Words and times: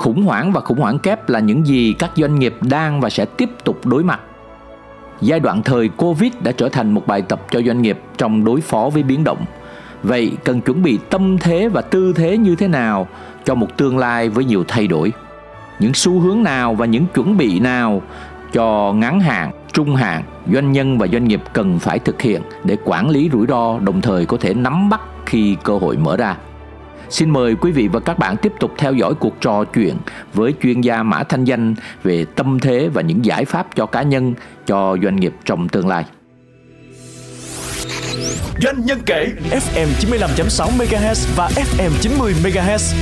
khủng 0.00 0.22
hoảng 0.22 0.52
và 0.52 0.60
khủng 0.60 0.78
hoảng 0.78 0.98
kép 0.98 1.28
là 1.28 1.40
những 1.40 1.66
gì 1.66 1.92
các 1.98 2.10
doanh 2.16 2.38
nghiệp 2.38 2.56
đang 2.60 3.00
và 3.00 3.10
sẽ 3.10 3.24
tiếp 3.24 3.50
tục 3.64 3.86
đối 3.86 4.04
mặt. 4.04 4.20
Giai 5.20 5.40
đoạn 5.40 5.62
thời 5.62 5.88
Covid 5.88 6.32
đã 6.42 6.52
trở 6.52 6.68
thành 6.68 6.92
một 6.92 7.06
bài 7.06 7.22
tập 7.22 7.40
cho 7.50 7.62
doanh 7.62 7.82
nghiệp 7.82 7.98
trong 8.16 8.44
đối 8.44 8.60
phó 8.60 8.90
với 8.92 9.02
biến 9.02 9.24
động. 9.24 9.44
Vậy 10.02 10.32
cần 10.44 10.60
chuẩn 10.60 10.82
bị 10.82 10.98
tâm 11.10 11.38
thế 11.38 11.68
và 11.68 11.80
tư 11.80 12.12
thế 12.16 12.38
như 12.38 12.56
thế 12.56 12.68
nào 12.68 13.08
cho 13.44 13.54
một 13.54 13.76
tương 13.76 13.98
lai 13.98 14.28
với 14.28 14.44
nhiều 14.44 14.64
thay 14.68 14.86
đổi? 14.86 15.12
Những 15.78 15.94
xu 15.94 16.20
hướng 16.20 16.42
nào 16.42 16.74
và 16.74 16.86
những 16.86 17.06
chuẩn 17.14 17.36
bị 17.36 17.60
nào 17.60 18.02
cho 18.52 18.92
ngắn 18.92 19.20
hạn, 19.20 19.50
trung 19.72 19.96
hạn, 19.96 20.22
doanh 20.52 20.72
nhân 20.72 20.98
và 20.98 21.06
doanh 21.06 21.24
nghiệp 21.24 21.42
cần 21.52 21.78
phải 21.78 21.98
thực 21.98 22.22
hiện 22.22 22.42
để 22.64 22.76
quản 22.84 23.10
lý 23.10 23.30
rủi 23.32 23.46
ro 23.46 23.78
đồng 23.78 24.00
thời 24.00 24.26
có 24.26 24.36
thể 24.40 24.54
nắm 24.54 24.88
bắt 24.90 25.00
khi 25.26 25.56
cơ 25.62 25.78
hội 25.78 25.96
mở 25.96 26.16
ra. 26.16 26.36
Xin 27.10 27.30
mời 27.30 27.54
quý 27.54 27.72
vị 27.72 27.88
và 27.88 28.00
các 28.00 28.18
bạn 28.18 28.36
tiếp 28.36 28.52
tục 28.60 28.72
theo 28.78 28.94
dõi 28.94 29.14
cuộc 29.14 29.40
trò 29.40 29.64
chuyện 29.64 29.96
với 30.34 30.54
chuyên 30.62 30.80
gia 30.80 31.02
Mã 31.02 31.22
Thanh 31.22 31.44
Danh 31.44 31.74
về 32.02 32.24
tâm 32.34 32.58
thế 32.60 32.88
và 32.88 33.02
những 33.02 33.24
giải 33.24 33.44
pháp 33.44 33.66
cho 33.76 33.86
cá 33.86 34.02
nhân, 34.02 34.34
cho 34.66 34.96
doanh 35.02 35.16
nghiệp 35.16 35.32
trong 35.44 35.68
tương 35.68 35.88
lai. 35.88 36.04
Doanh 38.62 38.86
nhân 38.86 38.98
kể 39.06 39.32
FM 39.50 39.88
95.6 40.00 40.68
MHz 40.78 41.26
và 41.36 41.48
FM 41.48 41.90
90 42.00 42.34
MHz. 42.42 42.94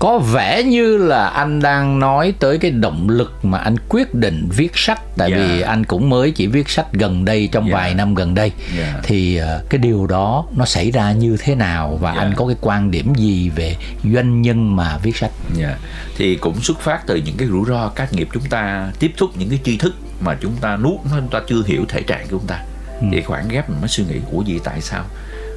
Có 0.00 0.18
vẻ 0.18 0.62
như 0.62 0.96
là 0.96 1.26
anh 1.28 1.60
đang 1.62 1.98
nói 1.98 2.34
tới 2.40 2.58
cái 2.58 2.70
động 2.70 3.08
lực 3.08 3.44
mà 3.44 3.58
anh 3.58 3.76
quyết 3.88 4.14
định 4.14 4.48
viết 4.56 4.72
sách 4.74 5.00
tại 5.16 5.30
Dạ. 5.30 5.36
vì 5.36 5.60
anh 5.60 5.84
cũng 5.84 6.08
mới 6.10 6.30
chỉ 6.30 6.46
viết 6.46 6.68
sách 6.68 6.86
gần 6.92 7.24
đây 7.24 7.48
trong 7.52 7.68
Dạ. 7.68 7.74
vài 7.74 7.94
năm 7.94 8.14
gần 8.14 8.34
đây. 8.34 8.52
Dạ. 8.78 9.00
Thì 9.02 9.36
ờ, 9.36 9.62
cái 9.70 9.78
điều 9.78 10.06
đó 10.06 10.44
nó 10.56 10.64
xảy 10.64 10.90
ra 10.90 11.12
như 11.12 11.36
thế 11.40 11.54
nào 11.54 11.98
và 12.00 12.14
Dạ. 12.14 12.20
anh 12.20 12.34
có 12.36 12.46
cái 12.46 12.56
quan 12.60 12.90
điểm 12.90 13.14
gì 13.14 13.48
về 13.48 13.76
doanh 14.14 14.42
nhân 14.42 14.76
mà 14.76 14.98
viết 15.02 15.16
sách? 15.16 15.30
Dạ. 15.54 15.76
Thì 16.16 16.36
cũng 16.36 16.60
xuất 16.60 16.80
phát 16.80 17.06
từ 17.06 17.16
những 17.16 17.36
cái 17.36 17.48
rủi 17.48 17.64
ro 17.68 17.88
các 17.88 18.12
nghiệp 18.12 18.28
chúng 18.32 18.44
ta 18.50 18.90
tiếp 18.98 19.12
xúc 19.16 19.30
những 19.36 19.48
cái 19.48 19.58
tri 19.64 19.76
thức 19.76 19.94
mà 20.20 20.36
chúng 20.40 20.56
ta 20.60 20.76
nuốt 20.76 21.00
chúng 21.18 21.28
ta 21.28 21.40
chưa 21.48 21.62
hiểu 21.66 21.84
thể 21.88 22.02
trạng 22.02 22.20
của 22.22 22.30
chúng 22.30 22.46
ta. 22.46 22.58
Ừ. 23.00 23.06
Thì 23.12 23.22
khoảng 23.22 23.48
ghép 23.48 23.70
mình 23.70 23.78
mới 23.80 23.88
suy 23.88 24.04
nghĩ 24.04 24.16
của 24.30 24.42
gì 24.42 24.58
tại 24.64 24.80
sao 24.80 25.04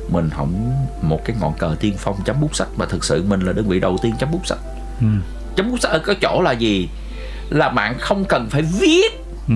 mình 0.09 0.29
không 0.37 0.73
một 1.01 1.21
cái 1.25 1.35
ngọn 1.41 1.53
cờ 1.53 1.75
tiên 1.79 1.93
phong 1.97 2.15
chấm 2.25 2.41
bút 2.41 2.55
sách 2.55 2.67
mà 2.77 2.85
thực 2.85 3.03
sự 3.03 3.23
mình 3.27 3.39
là 3.41 3.51
đơn 3.53 3.69
vị 3.69 3.79
đầu 3.79 3.97
tiên 4.01 4.13
chấm 4.19 4.31
bút 4.31 4.41
sách. 4.47 4.59
Ừ. 5.01 5.07
Chấm 5.55 5.71
bút 5.71 5.77
sách 5.81 5.91
ở 5.91 5.99
cái 5.99 6.15
chỗ 6.21 6.41
là 6.41 6.51
gì? 6.51 6.89
Là 7.49 7.69
bạn 7.69 7.95
không 7.99 8.25
cần 8.25 8.49
phải 8.49 8.61
viết, 8.61 9.11
Ừ. 9.47 9.53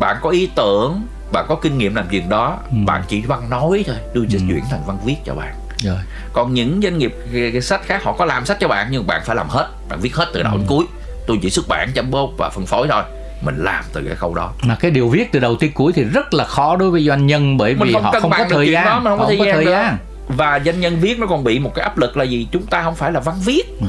bạn 0.00 0.16
có 0.22 0.30
ý 0.30 0.48
tưởng, 0.56 1.02
bạn 1.32 1.44
có 1.48 1.54
kinh 1.54 1.78
nghiệm 1.78 1.94
làm 1.94 2.06
chuyện 2.10 2.28
đó, 2.28 2.58
Ừ. 2.70 2.76
bạn 2.86 3.02
chỉ 3.08 3.20
văn 3.20 3.50
nói 3.50 3.84
thôi, 3.86 3.96
tôi 4.14 4.26
sẽ 4.30 4.38
Ừ. 4.38 4.44
chuyển 4.48 4.62
thành 4.70 4.82
văn 4.86 4.98
viết 5.04 5.16
cho 5.24 5.34
bạn. 5.34 5.54
Rồi. 5.78 5.98
còn 6.32 6.54
những 6.54 6.80
doanh 6.82 6.98
nghiệp 6.98 7.14
cái, 7.32 7.50
cái 7.52 7.60
sách 7.62 7.80
khác 7.86 8.02
họ 8.04 8.12
có 8.12 8.24
làm 8.24 8.46
sách 8.46 8.56
cho 8.60 8.68
bạn 8.68 8.88
nhưng 8.90 9.06
bạn 9.06 9.22
phải 9.24 9.36
làm 9.36 9.48
hết 9.48 9.68
bạn 9.88 10.00
viết 10.00 10.14
hết 10.14 10.26
từ 10.34 10.42
đầu 10.42 10.56
đến 10.56 10.66
cuối 10.68 10.84
tôi 11.26 11.38
chỉ 11.42 11.50
xuất 11.50 11.68
bản 11.68 11.90
chấm 11.94 12.10
bốt 12.10 12.30
và 12.38 12.50
phân 12.50 12.66
phối 12.66 12.88
thôi 12.90 13.02
mình 13.44 13.56
làm 13.64 13.84
từ 13.92 14.02
cái 14.06 14.16
khâu 14.16 14.34
đó. 14.34 14.52
Mà 14.62 14.74
cái 14.74 14.90
điều 14.90 15.08
viết 15.08 15.32
từ 15.32 15.38
đầu 15.40 15.56
tới 15.56 15.68
cuối 15.74 15.92
thì 15.92 16.04
rất 16.04 16.34
là 16.34 16.44
khó 16.44 16.76
đối 16.76 16.90
với 16.90 17.04
doanh 17.06 17.26
nhân 17.26 17.56
bởi 17.56 17.74
vì 17.74 17.92
họ 17.92 18.12
không 18.20 18.30
có 18.30 18.44
thời 18.50 18.72
gian, 18.72 18.84
đó 18.86 19.00
không 19.04 19.04
có 19.18 19.24
họ 19.24 19.26
thời 19.26 19.38
gian, 19.38 19.54
thời 19.54 19.64
gian. 19.66 19.96
và 20.28 20.60
doanh 20.64 20.80
nhân 20.80 20.98
viết 21.00 21.18
nó 21.18 21.26
còn 21.26 21.44
bị 21.44 21.58
một 21.58 21.74
cái 21.74 21.82
áp 21.82 21.98
lực 21.98 22.16
là 22.16 22.24
gì? 22.24 22.48
Chúng 22.52 22.66
ta 22.66 22.82
không 22.82 22.94
phải 22.94 23.12
là 23.12 23.20
văn 23.20 23.34
viết. 23.44 23.62
Ừ. 23.80 23.86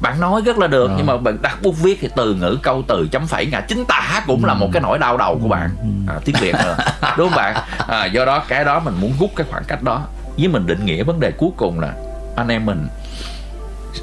bạn 0.00 0.20
nói 0.20 0.42
rất 0.44 0.58
là 0.58 0.66
được 0.66 0.86
Rồi. 0.88 0.94
nhưng 0.96 1.06
mà 1.06 1.16
bạn 1.16 1.38
đặt 1.42 1.62
bút 1.62 1.72
viết 1.82 1.98
thì 2.00 2.08
từ 2.16 2.34
ngữ 2.34 2.58
câu 2.62 2.82
từ 2.88 3.08
chấm 3.12 3.26
phẩy 3.26 3.46
ngã 3.46 3.60
chính 3.60 3.84
tả 3.84 4.22
cũng 4.26 4.44
là 4.44 4.54
một 4.54 4.68
cái 4.72 4.82
nỗi 4.82 4.98
đau 4.98 5.16
đầu 5.16 5.38
của 5.42 5.48
bạn. 5.48 5.70
À, 6.08 6.14
tiếng 6.24 6.36
việt 6.40 6.54
nữa. 6.64 6.76
Đúng 7.16 7.28
không 7.28 7.36
bạn? 7.36 7.56
À, 7.88 8.04
do 8.06 8.24
đó 8.24 8.42
cái 8.48 8.64
đó 8.64 8.80
mình 8.80 8.94
muốn 9.00 9.12
rút 9.20 9.30
cái 9.36 9.46
khoảng 9.50 9.64
cách 9.68 9.82
đó. 9.82 10.06
Với 10.38 10.48
mình 10.48 10.66
định 10.66 10.84
nghĩa 10.84 11.02
vấn 11.02 11.20
đề 11.20 11.30
cuối 11.30 11.50
cùng 11.56 11.80
là 11.80 11.92
anh 12.36 12.48
em 12.48 12.66
mình 12.66 12.88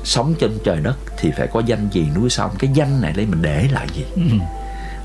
sống 0.03 0.33
trên 0.39 0.57
trời 0.65 0.77
đất 0.83 0.95
thì 1.17 1.31
phải 1.37 1.47
có 1.47 1.61
danh 1.65 1.89
gì 1.91 2.07
núi 2.15 2.29
sông. 2.29 2.51
Cái 2.59 2.69
danh 2.73 3.01
này 3.01 3.13
đây 3.15 3.25
mình 3.25 3.41
để 3.41 3.67
lại 3.71 3.87
gì? 3.93 4.05
Ừ. 4.15 4.21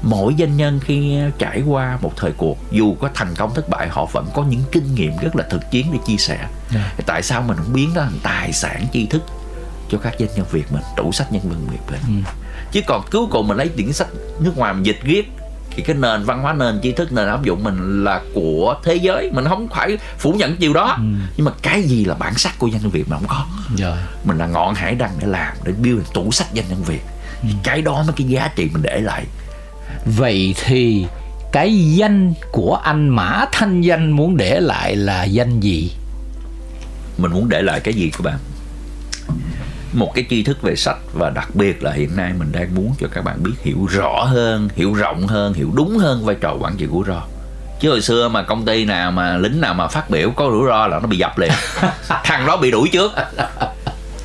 mỗi 0.02 0.34
doanh 0.38 0.56
nhân 0.56 0.80
khi 0.84 1.18
trải 1.38 1.62
qua 1.66 1.98
một 2.02 2.12
thời 2.16 2.32
cuộc 2.36 2.58
dù 2.70 2.94
có 3.00 3.08
thành 3.14 3.34
công 3.34 3.54
thất 3.54 3.68
bại 3.68 3.88
họ 3.88 4.04
vẫn 4.12 4.26
có 4.34 4.42
những 4.42 4.62
kinh 4.72 4.94
nghiệm 4.94 5.12
rất 5.22 5.36
là 5.36 5.44
thực 5.50 5.70
chiến 5.70 5.86
để 5.92 5.98
chia 6.06 6.16
sẻ 6.16 6.38
Dạ. 6.74 6.92
tại 7.06 7.22
sao 7.22 7.42
mình 7.42 7.56
không 7.56 7.72
biến 7.72 7.90
nó 7.94 8.02
thành 8.02 8.18
tài 8.22 8.52
sản 8.52 8.86
tri 8.92 9.06
thức 9.06 9.22
cho 9.90 9.98
các 9.98 10.14
doanh 10.18 10.30
nhân 10.36 10.46
Việt 10.50 10.72
mình 10.72 10.82
tủ 10.96 11.12
sách 11.12 11.32
nhân 11.32 11.42
văn 11.44 11.66
Việt 11.70 11.78
mình 11.90 12.00
Ừ. 12.24 12.30
chứ 12.72 12.80
còn 12.86 13.02
cuối 13.12 13.26
cùng 13.30 13.48
mình 13.48 13.56
lấy 13.56 13.70
những 13.76 13.92
sách 13.92 14.08
nước 14.40 14.56
ngoài 14.56 14.74
mình 14.74 14.82
dịch 14.86 14.98
viết 15.02 15.30
thì 15.70 15.82
cái 15.82 15.96
nền 15.96 16.24
văn 16.24 16.42
hóa 16.42 16.52
nền 16.52 16.80
tri 16.82 16.92
thức 16.92 17.12
nền 17.12 17.28
áp 17.28 17.42
dụng 17.42 17.64
mình 17.64 18.04
là 18.04 18.20
của 18.34 18.74
thế 18.84 18.94
giới 18.94 19.30
mình 19.32 19.44
không 19.48 19.68
phải 19.68 19.98
phủ 20.18 20.32
nhận 20.32 20.56
điều 20.58 20.72
đó 20.72 20.94
Ừ. 20.98 21.02
nhưng 21.36 21.44
mà 21.46 21.52
cái 21.62 21.82
gì 21.82 22.04
là 22.04 22.14
bản 22.14 22.34
sắc 22.34 22.58
của 22.58 22.70
doanh 22.70 22.82
nhân 22.82 22.90
Việt 22.90 23.08
mà 23.08 23.16
không 23.16 23.26
có 23.28 23.46
Rồi. 23.76 23.96
mình 24.24 24.38
là 24.38 24.46
ngọn 24.46 24.74
hải 24.74 24.94
đăng 24.94 25.10
để 25.18 25.26
làm 25.26 25.56
để 25.64 25.72
build 25.72 26.00
tủ 26.14 26.30
sách 26.32 26.48
doanh 26.54 26.68
nhân 26.68 26.82
Việt 26.84 27.02
Ừ. 27.42 27.48
cái 27.62 27.82
đó 27.82 28.02
mới 28.02 28.12
cái 28.16 28.26
giá 28.26 28.50
trị 28.56 28.70
mình 28.72 28.82
để 28.82 29.00
lại 29.00 29.24
Vậy 30.06 30.54
thì 30.64 31.06
cái 31.52 31.78
danh 31.96 32.32
của 32.52 32.80
anh 32.84 33.08
Mã 33.08 33.44
Thanh 33.52 33.80
Danh 33.80 34.10
muốn 34.10 34.36
để 34.36 34.60
lại 34.60 34.96
là 34.96 35.24
danh 35.24 35.60
gì? 35.60 35.90
mình 37.20 37.32
muốn 37.32 37.48
để 37.48 37.62
lại 37.62 37.80
cái 37.80 37.94
gì 37.94 38.10
các 38.12 38.20
bạn? 38.22 38.38
Một 39.92 40.14
cái 40.14 40.26
tri 40.30 40.42
thức 40.42 40.62
về 40.62 40.76
sách 40.76 40.96
và 41.12 41.30
đặc 41.30 41.54
biệt 41.54 41.82
là 41.82 41.92
hiện 41.92 42.16
nay 42.16 42.32
mình 42.38 42.52
đang 42.52 42.74
muốn 42.74 42.94
cho 43.00 43.06
các 43.12 43.24
bạn 43.24 43.42
biết 43.42 43.52
hiểu 43.62 43.86
rõ 43.86 44.24
hơn 44.24 44.68
hiểu 44.76 44.94
rộng 44.94 45.26
hơn 45.26 45.54
hiểu 45.54 45.70
đúng 45.74 45.98
hơn 45.98 46.24
vai 46.24 46.36
trò 46.40 46.56
quản 46.60 46.76
trị 46.76 46.86
rủi 46.92 47.04
ro. 47.06 47.22
Chứ 47.80 47.90
hồi 47.90 48.02
xưa 48.02 48.28
mà 48.28 48.42
công 48.42 48.64
ty 48.64 48.84
nào 48.84 49.12
mà 49.12 49.36
lính 49.36 49.60
nào 49.60 49.74
mà 49.74 49.88
phát 49.88 50.10
biểu 50.10 50.30
có 50.30 50.50
rủi 50.50 50.66
ro 50.68 50.86
là 50.86 50.98
nó 51.00 51.06
bị 51.06 51.16
dập 51.16 51.38
liền. 51.38 51.50
Thằng 52.24 52.46
đó 52.46 52.56
bị 52.56 52.70
đuổi 52.70 52.88
trước 52.92 53.12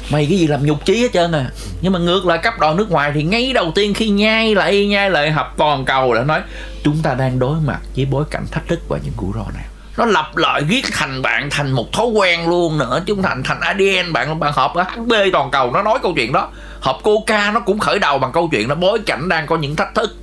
mày 0.09 0.25
cái 0.29 0.37
gì 0.37 0.47
làm 0.47 0.65
nhục 0.65 0.85
chí 0.85 1.01
hết 1.01 1.13
trơn 1.13 1.31
à? 1.31 1.49
Nhưng 1.81 1.93
mà 1.93 1.99
ngược 1.99 2.25
lại 2.25 2.37
cấp 2.37 2.53
đoàn 2.59 2.77
nước 2.77 2.91
ngoài 2.91 3.11
thì 3.13 3.23
ngay 3.23 3.53
đầu 3.53 3.71
tiên 3.75 3.93
khi 3.93 4.09
nhai 4.09 4.55
lại 4.55 4.87
nhai 4.87 5.09
lại 5.09 5.31
hợp 5.31 5.53
toàn 5.57 5.85
cầu 5.85 6.13
đã 6.13 6.23
nói 6.23 6.41
chúng 6.83 6.97
ta 7.03 7.13
đang 7.13 7.39
đối 7.39 7.59
mặt 7.59 7.79
với 7.95 8.05
bối 8.05 8.23
cảnh 8.31 8.45
thách 8.51 8.67
thức 8.67 8.79
và 8.89 8.99
những 9.03 9.13
rủi 9.21 9.31
ro 9.35 9.51
này. 9.53 9.65
Nó 9.97 10.05
lặp 10.05 10.37
lại 10.37 10.61
viết 10.61 10.85
thành 10.91 11.21
bạn 11.21 11.49
thành 11.49 11.71
một 11.71 11.93
thói 11.93 12.05
quen 12.05 12.49
luôn 12.49 12.77
nữa 12.77 13.03
chúng 13.05 13.21
thành 13.21 13.43
thành 13.43 13.59
ADN 13.59 14.13
bạn 14.13 14.39
bạn 14.39 14.53
họp 14.53 14.75
ở 14.75 14.83
HB 14.83 15.13
toàn 15.33 15.51
cầu 15.51 15.71
nó 15.71 15.81
nói 15.81 15.99
câu 16.03 16.13
chuyện 16.15 16.31
đó. 16.31 16.49
Họp 16.79 17.03
Coca 17.03 17.51
nó 17.51 17.59
cũng 17.59 17.79
khởi 17.79 17.99
đầu 17.99 18.17
bằng 18.17 18.31
câu 18.31 18.49
chuyện 18.51 18.67
đó 18.67 18.75
bối 18.75 18.99
cảnh 19.05 19.29
đang 19.29 19.47
có 19.47 19.57
những 19.57 19.75
thách 19.75 19.95
thức 19.95 20.17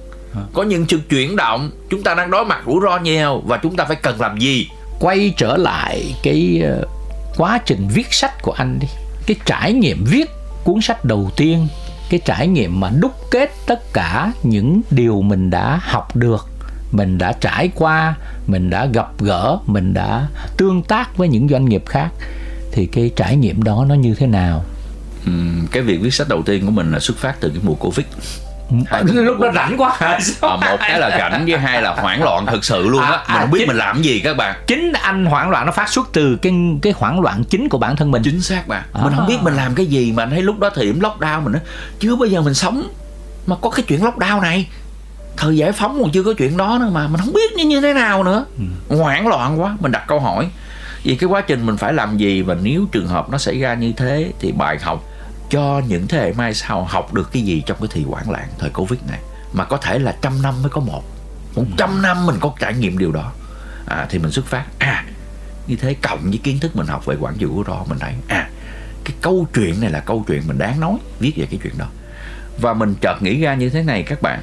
có 0.52 0.62
những 0.62 0.84
sự 0.88 1.00
chuyển 1.08 1.36
động 1.36 1.70
chúng 1.90 2.02
ta 2.02 2.14
đang 2.14 2.30
đối 2.30 2.44
mặt 2.44 2.62
rủi 2.66 2.80
ro 2.82 2.98
nhiều 2.98 3.42
và 3.46 3.56
chúng 3.56 3.76
ta 3.76 3.84
phải 3.84 3.96
cần 3.96 4.20
làm 4.20 4.38
gì? 4.38 4.68
Quay 5.00 5.34
trở 5.36 5.56
lại 5.56 6.14
cái 6.22 6.62
ờ, 6.64 6.86
quá 7.36 7.58
trình 7.66 7.88
viết 7.94 8.14
sách 8.14 8.42
của 8.42 8.52
anh 8.52 8.78
đi. 8.78 8.88
Cái 9.32 9.40
trải 9.46 9.72
nghiệm 9.72 10.04
viết 10.04 10.30
cuốn 10.64 10.80
sách 10.80 11.04
đầu 11.04 11.30
tiên, 11.36 11.68
cái 12.10 12.20
trải 12.24 12.46
nghiệm 12.46 12.80
mà 12.80 12.90
đúc 13.00 13.12
kết 13.30 13.50
tất 13.66 13.92
cả 13.92 14.32
những 14.42 14.80
điều 14.90 15.22
mình 15.22 15.50
đã 15.50 15.80
học 15.82 16.16
được, 16.16 16.48
mình 16.90 17.18
đã 17.18 17.32
trải 17.32 17.70
qua, 17.74 18.14
mình 18.46 18.70
đã 18.70 18.86
gặp 18.86 19.08
gỡ, 19.18 19.58
mình 19.66 19.94
đã 19.94 20.28
tương 20.56 20.82
tác 20.82 21.16
với 21.16 21.28
những 21.28 21.48
doanh 21.48 21.64
nghiệp 21.64 21.82
khác 21.86 22.10
thì 22.72 22.86
cái 22.86 23.10
trải 23.16 23.36
nghiệm 23.36 23.62
đó 23.62 23.84
nó 23.88 23.94
như 23.94 24.14
thế 24.14 24.26
nào? 24.26 24.64
ừ, 25.26 25.32
cái 25.72 25.82
việc 25.82 25.98
viết 26.02 26.14
sách 26.14 26.28
đầu 26.28 26.42
tiên 26.42 26.66
của 26.66 26.72
mình 26.72 26.92
là 26.92 26.98
xuất 26.98 27.16
phát 27.16 27.40
từ 27.40 27.48
cái 27.48 27.60
mùa 27.62 27.74
covid 27.74 28.06
lúc 29.04 29.40
đó 29.40 29.48
rảnh 29.54 29.74
quá 29.78 29.96
à, 29.98 30.18
một 30.40 30.76
cái 30.80 31.00
là 31.00 31.10
rảnh 31.18 31.44
với 31.48 31.58
hai 31.58 31.82
là 31.82 31.90
hoảng 31.94 32.22
loạn 32.22 32.46
thực 32.46 32.64
sự 32.64 32.88
luôn 32.88 33.02
á. 33.02 33.10
À, 33.10 33.22
à, 33.26 33.34
mình 33.34 33.40
không 33.40 33.50
biết 33.50 33.58
chính- 33.58 33.68
mình 33.68 33.76
làm 33.76 34.02
gì 34.02 34.20
các 34.24 34.36
bạn. 34.36 34.56
chính 34.66 34.92
anh 34.92 35.26
hoảng 35.26 35.50
loạn 35.50 35.66
nó 35.66 35.72
phát 35.72 35.88
xuất 35.88 36.08
từ 36.12 36.36
cái 36.42 36.52
cái 36.82 36.92
hoảng 36.96 37.20
loạn 37.20 37.44
chính 37.44 37.68
của 37.68 37.78
bản 37.78 37.96
thân 37.96 38.10
mình. 38.10 38.22
Chính 38.24 38.40
xác 38.42 38.68
bạn. 38.68 38.82
À. 38.92 39.00
mình 39.04 39.12
không 39.16 39.26
biết 39.26 39.38
mình 39.42 39.54
làm 39.54 39.74
cái 39.74 39.86
gì 39.86 40.12
mà 40.12 40.22
anh 40.22 40.30
thấy 40.30 40.42
lúc 40.42 40.58
đó 40.58 40.70
thời 40.74 40.84
điểm 40.84 41.00
lockdown 41.00 41.40
mình 41.42 41.52
nói 41.52 41.62
chưa 42.00 42.16
bao 42.16 42.26
giờ 42.26 42.40
mình 42.42 42.54
sống 42.54 42.88
mà 43.46 43.56
có 43.60 43.70
cái 43.70 43.84
chuyện 43.88 44.00
lockdown 44.04 44.40
này. 44.40 44.68
Thời 45.36 45.56
giải 45.56 45.72
phóng 45.72 45.98
còn 46.02 46.10
chưa 46.10 46.22
có 46.22 46.32
chuyện 46.38 46.56
đó 46.56 46.78
nữa 46.80 46.88
mà 46.92 47.06
mình 47.08 47.20
không 47.24 47.32
biết 47.32 47.52
như 47.56 47.64
như 47.64 47.80
thế 47.80 47.92
nào 47.94 48.22
nữa. 48.24 48.44
Hoảng 48.88 49.26
loạn 49.28 49.60
quá 49.60 49.76
mình 49.80 49.92
đặt 49.92 50.02
câu 50.06 50.20
hỏi. 50.20 50.48
Vì 51.04 51.16
cái 51.16 51.28
quá 51.28 51.40
trình 51.40 51.66
mình 51.66 51.76
phải 51.76 51.92
làm 51.92 52.16
gì 52.16 52.42
và 52.42 52.56
nếu 52.62 52.86
trường 52.92 53.06
hợp 53.06 53.30
nó 53.30 53.38
xảy 53.38 53.58
ra 53.60 53.74
như 53.74 53.92
thế 53.96 54.32
thì 54.40 54.52
bài 54.52 54.78
học 54.82 55.04
cho 55.52 55.82
những 55.88 56.08
thế 56.08 56.18
hệ 56.18 56.32
mai 56.32 56.54
sau 56.54 56.84
học 56.84 57.14
được 57.14 57.32
cái 57.32 57.42
gì 57.42 57.62
trong 57.66 57.78
cái 57.80 57.88
thì 57.92 58.04
hoảng 58.04 58.30
loạn 58.30 58.48
thời 58.58 58.70
covid 58.70 59.00
này. 59.08 59.18
Mà 59.52 59.64
có 59.64 59.76
thể 59.76 59.98
là 59.98 60.16
trăm 60.22 60.42
năm 60.42 60.62
mới 60.62 60.70
có 60.70 60.80
một. 60.80 61.02
Một 61.54 61.64
trăm 61.76 62.02
năm 62.02 62.26
mình 62.26 62.36
có 62.40 62.52
trải 62.58 62.74
nghiệm 62.74 62.98
điều 62.98 63.12
đó. 63.12 63.32
À, 63.86 64.06
thì 64.10 64.18
mình 64.18 64.30
xuất 64.30 64.46
phát. 64.46 64.64
À 64.78 65.04
như 65.66 65.76
thế 65.76 65.94
cộng 65.94 66.20
với 66.22 66.38
kiến 66.42 66.58
thức 66.58 66.76
mình 66.76 66.86
học 66.86 67.06
về 67.06 67.16
quản 67.20 67.34
trị 67.38 67.46
rủi 67.46 67.64
ro 67.66 67.84
mình 67.88 67.98
thấy 67.98 68.12
à 68.28 68.50
cái 69.04 69.16
câu 69.20 69.46
chuyện 69.54 69.80
này 69.80 69.90
là 69.90 70.00
câu 70.00 70.24
chuyện 70.28 70.42
mình 70.46 70.58
đáng 70.58 70.80
nói 70.80 70.96
viết 71.18 71.32
về 71.36 71.46
cái 71.50 71.60
chuyện 71.62 71.78
đó. 71.78 71.86
Và 72.60 72.74
mình 72.74 72.94
chợt 73.00 73.22
nghĩ 73.22 73.40
ra 73.40 73.54
như 73.54 73.70
thế 73.70 73.82
này 73.82 74.02
các 74.02 74.22
bạn. 74.22 74.40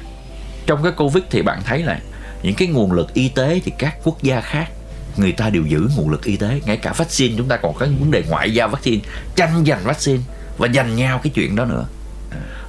Trong 0.66 0.82
cái 0.82 0.92
covid 0.92 1.24
thì 1.30 1.42
bạn 1.42 1.62
thấy 1.64 1.82
là 1.82 2.00
những 2.42 2.54
cái 2.54 2.68
nguồn 2.68 2.92
lực 2.92 3.14
y 3.14 3.28
tế 3.28 3.60
thì 3.64 3.72
các 3.78 3.94
quốc 4.04 4.22
gia 4.22 4.40
khác 4.40 4.68
người 5.16 5.32
ta 5.32 5.50
đều 5.50 5.62
giữ 5.62 5.88
nguồn 5.96 6.10
lực 6.10 6.24
y 6.24 6.36
tế. 6.36 6.60
Ngay 6.66 6.76
cả 6.76 6.92
vaccine 6.92 7.34
chúng 7.36 7.48
ta 7.48 7.56
còn 7.56 7.74
có 7.74 7.86
vấn 8.00 8.10
đề 8.10 8.22
ngoại 8.28 8.54
giao 8.54 8.68
vaccine 8.68 9.02
tranh 9.36 9.64
giành 9.66 9.84
vaccine 9.84 10.22
và 10.60 10.68
giành 10.74 10.96
nhau 10.96 11.20
cái 11.22 11.32
chuyện 11.34 11.56
đó 11.56 11.64
nữa. 11.64 11.84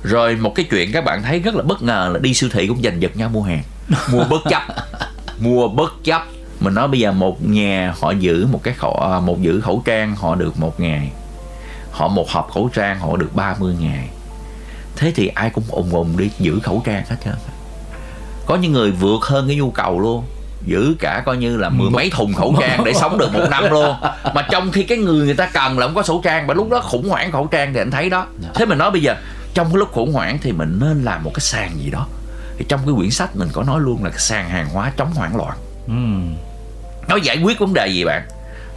Rồi 0.04 0.36
một 0.36 0.56
cái 0.56 0.66
chuyện 0.70 0.92
các 0.92 1.06
bạn 1.06 1.24
thấy 1.24 1.40
rất 1.40 1.56
là 1.56 1.64
bất 1.64 1.84
ngờ 1.84 2.10
là 2.14 2.20
đi 2.20 2.34
siêu 2.34 2.50
thị 2.54 2.68
cũng 2.68 2.82
giành 2.84 3.02
giật 3.02 3.18
nhau 3.18 3.30
mua 3.30 3.42
hàng. 3.42 3.64
Mua 4.12 4.24
bất 4.30 4.42
chấp. 4.50 4.62
Mua 5.40 5.68
bất 5.68 5.94
chấp. 6.04 6.22
Mình 6.60 6.74
nói 6.74 6.88
bây 6.88 7.00
giờ 7.00 7.12
một 7.12 7.44
nhà 7.44 7.94
họ 8.00 8.12
giữ 8.12 8.48
một 8.52 8.64
cái 8.64 8.74
khẩu 8.74 8.94
à, 8.94 9.20
một 9.20 9.42
giữ 9.42 9.62
khẩu 9.62 9.82
trang 9.86 10.16
họ 10.16 10.36
được 10.36 10.60
một 10.60 10.80
ngày. 10.80 11.12
Họ 11.92 12.08
một 12.08 12.30
hộp 12.30 12.52
khẩu 12.54 12.70
trang 12.74 13.00
họ 13.00 13.18
được 13.18 13.36
30 13.36 13.76
ngày. 13.80 14.10
Thế 14.96 15.12
thì 15.16 15.28
ai 15.28 15.50
cũng 15.50 15.64
ùng 15.70 15.90
ùng 15.90 16.18
đi 16.18 16.30
giữ 16.40 16.60
khẩu 16.64 16.82
trang 16.86 17.04
hết 17.10 17.16
trơn 17.26 17.36
có 18.46 18.58
những 18.58 18.72
người 18.72 18.92
vượt 18.92 19.22
hơn 19.22 19.48
cái 19.48 19.56
nhu 19.56 19.72
cầu 19.72 20.00
luôn 20.00 20.24
giữ 20.66 20.96
cả 21.00 21.24
coi 21.26 21.38
như 21.38 21.58
là 21.58 21.70
mười 21.70 21.90
mấy 21.90 22.10
thùng 22.10 22.34
khẩu 22.34 22.56
trang 22.60 22.84
để 22.84 22.94
sống 22.94 23.18
được 23.18 23.34
một 23.34 23.48
năm 23.50 23.72
luôn. 23.72 23.96
Mà 24.34 24.48
trong 24.52 24.72
khi 24.72 24.84
cái 24.84 24.98
người 24.98 25.26
người 25.26 25.36
ta 25.36 25.50
cần 25.54 25.80
là 25.80 25.86
không 25.86 25.96
có 25.96 26.02
khẩu 26.02 26.22
trang 26.24 26.48
và 26.48 26.54
lúc 26.54 26.70
đó 26.70 26.80
khủng 26.80 27.10
hoảng 27.10 27.32
khẩu 27.32 27.48
trang 27.48 27.74
thì 27.74 27.80
anh 27.80 27.92
thấy 27.92 28.10
đó. 28.10 28.26
Thế 28.54 28.66
mình 28.66 28.78
nói 28.78 28.92
bây 28.92 29.02
giờ 29.02 29.16
trong 29.54 29.68
cái 29.68 29.78
lúc 29.78 29.92
khủng 29.92 30.14
hoảng 30.14 30.38
thì 30.42 30.52
mình 30.52 30.80
nên 30.82 31.04
làm 31.04 31.24
một 31.24 31.32
cái 31.34 31.42
sàn 31.42 31.72
gì 31.84 31.90
đó. 31.90 32.08
Thì 32.58 32.66
trong 32.70 32.80
cái 32.86 32.96
quyển 32.98 33.12
sách 33.12 33.36
mình 33.36 33.50
có 33.54 33.64
nói 33.64 33.80
luôn 33.82 34.04
là 34.04 34.10
cái 34.10 34.20
sàn 34.20 34.50
hàng 34.50 34.70
hóa 34.70 34.92
chống 34.98 35.12
hoảng 35.16 35.36
loạn. 35.36 35.58
Ừm. 35.88 36.36
nó 37.08 37.16
giải 37.16 37.38
quyết 37.44 37.60
vấn 37.60 37.74
đề 37.74 37.88
gì 37.88 38.06
bạn? 38.06 38.28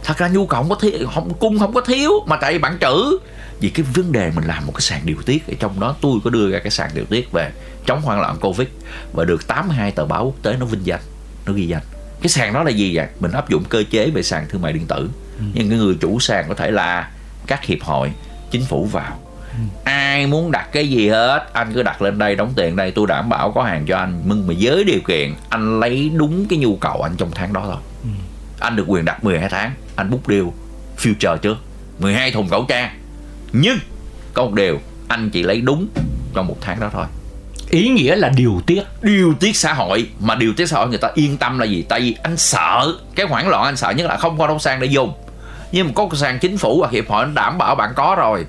Thật 0.03 0.17
ra 0.17 0.27
nhu 0.27 0.45
cầu 0.45 0.61
không 0.61 0.69
có 0.69 0.75
thiếu 0.75 1.07
không 1.13 1.33
cung 1.33 1.59
không 1.59 1.73
có 1.73 1.81
thiếu 1.81 2.11
mà 2.27 2.37
tại 2.37 2.53
vì 2.53 2.59
bạn 2.59 2.77
trữ. 2.81 3.17
Vì 3.59 3.69
cái 3.69 3.85
vấn 3.95 4.11
đề 4.11 4.31
mình 4.35 4.43
làm 4.43 4.65
một 4.65 4.71
cái 4.75 4.81
sàn 4.81 5.01
điều 5.03 5.17
tiết 5.25 5.47
ở 5.47 5.53
trong 5.59 5.79
đó 5.79 5.95
tôi 6.01 6.19
có 6.23 6.29
đưa 6.29 6.51
ra 6.51 6.59
cái 6.59 6.71
sàn 6.71 6.89
điều 6.93 7.05
tiết 7.05 7.31
về 7.31 7.51
chống 7.85 8.01
hoảng 8.01 8.21
loạn 8.21 8.37
covid 8.41 8.67
và 9.13 9.25
được 9.25 9.47
82 9.47 9.91
tờ 9.91 10.05
báo 10.05 10.25
quốc 10.25 10.35
tế 10.43 10.55
nó 10.59 10.65
vinh 10.65 10.85
danh 10.85 10.99
nó 11.45 11.53
ghi 11.53 11.67
danh. 11.67 11.81
Cái 12.21 12.29
sàn 12.29 12.53
đó 12.53 12.63
là 12.63 12.69
gì 12.71 12.95
vậy? 12.95 13.07
Mình 13.19 13.31
áp 13.31 13.49
dụng 13.49 13.63
cơ 13.63 13.83
chế 13.89 14.09
về 14.09 14.23
sàn 14.23 14.45
thương 14.49 14.61
mại 14.61 14.73
điện 14.73 14.85
tử. 14.87 15.09
Nhưng 15.53 15.69
cái 15.69 15.77
người 15.77 15.97
chủ 16.01 16.19
sàn 16.19 16.45
có 16.49 16.55
thể 16.55 16.71
là 16.71 17.11
các 17.47 17.65
hiệp 17.65 17.81
hội 17.81 18.11
chính 18.51 18.65
phủ 18.65 18.85
vào. 18.85 19.19
Ai 19.83 20.27
muốn 20.27 20.51
đặt 20.51 20.69
cái 20.71 20.89
gì 20.89 21.09
hết 21.09 21.49
anh 21.53 21.73
cứ 21.73 21.83
đặt 21.83 22.01
lên 22.01 22.17
đây 22.17 22.35
đóng 22.35 22.53
tiền 22.55 22.75
đây 22.75 22.91
tôi 22.91 23.07
đảm 23.07 23.29
bảo 23.29 23.51
có 23.51 23.63
hàng 23.63 23.85
cho 23.87 23.97
anh. 23.97 24.21
Nhưng 24.25 24.47
mà 24.47 24.53
với 24.59 24.83
điều 24.83 24.99
kiện 25.07 25.33
anh 25.49 25.79
lấy 25.79 26.11
đúng 26.15 26.45
cái 26.49 26.59
nhu 26.59 26.75
cầu 26.75 27.01
anh 27.01 27.15
trong 27.17 27.31
tháng 27.35 27.53
đó 27.53 27.63
thôi. 27.65 28.11
Anh 28.59 28.75
được 28.75 28.85
quyền 28.87 29.05
đặt 29.05 29.23
12 29.23 29.49
tháng 29.49 29.71
anh 29.95 30.09
bút 30.09 30.21
deal 30.27 30.43
future 30.97 31.37
trước. 31.37 31.57
12 31.99 32.31
thùng 32.31 32.49
khẩu 32.49 32.65
trang. 32.69 32.99
Nhưng 33.53 33.77
có 34.33 34.45
một 34.45 34.53
điều 34.53 34.79
anh 35.07 35.29
chỉ 35.29 35.43
lấy 35.43 35.61
đúng 35.61 35.87
trong 36.33 36.47
một 36.47 36.57
tháng 36.61 36.79
đó 36.79 36.89
thôi 36.93 37.05
ý 37.75 37.89
nghĩa 37.89 38.15
là 38.15 38.29
điều 38.29 38.61
tiết. 38.65 38.81
Điều 39.01 39.33
tiết 39.39 39.55
xã 39.55 39.73
hội. 39.73 40.09
Mà 40.19 40.35
điều 40.35 40.53
tiết 40.53 40.69
xã 40.69 40.77
hội 40.77 40.87
người 40.87 40.97
ta 40.97 41.11
yên 41.15 41.37
tâm 41.37 41.59
là 41.59 41.65
gì? 41.65 41.85
Tại 41.89 42.01
vì 42.01 42.15
anh 42.23 42.37
sợ 42.37 42.95
cái 43.15 43.25
hoảng 43.25 43.47
loạn 43.47 43.63
anh 43.63 43.77
sợ 43.77 43.89
nhất 43.89 44.07
là 44.07 44.17
không 44.17 44.37
có 44.37 44.47
đâu 44.47 44.59
sang 44.59 44.79
để 44.79 44.87
dùng. 44.87 45.13
Nhưng 45.71 45.87
mà 45.87 45.91
có 45.95 46.09
sàn 46.13 46.39
chính 46.39 46.57
phủ 46.57 46.81
và 46.81 46.87
hiệp 46.91 47.09
hội 47.09 47.25
đảm 47.33 47.57
bảo 47.57 47.75
bạn 47.75 47.93
có 47.95 48.15
rồi 48.17 48.45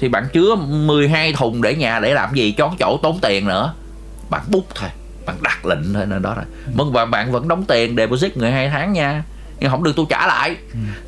thì 0.00 0.08
bạn 0.08 0.24
chứa 0.32 0.54
12 0.54 1.32
thùng 1.32 1.62
để 1.62 1.74
nhà 1.74 2.00
để 2.00 2.14
làm 2.14 2.34
gì? 2.34 2.54
Chón 2.58 2.70
chỗ 2.78 2.98
tốn 3.02 3.18
tiền 3.22 3.46
nữa. 3.46 3.74
Bạn 4.30 4.42
bút 4.48 4.66
thôi 4.74 4.88
bạn 5.26 5.36
đặt 5.42 5.66
lệnh 5.66 5.94
thôi 5.94 6.06
nên 6.06 6.22
đó 6.22 6.34
rồi. 6.34 6.44
Vâng 6.74 6.92
và 6.92 7.04
bạn 7.04 7.32
vẫn 7.32 7.48
đóng 7.48 7.64
tiền 7.64 7.96
deposit 7.96 8.36
người 8.36 8.50
hai 8.50 8.68
tháng 8.68 8.92
nha. 8.92 9.24
Nhưng 9.60 9.70
không 9.70 9.84
được 9.84 9.92
tôi 9.96 10.06
trả 10.08 10.26
lại. 10.26 10.56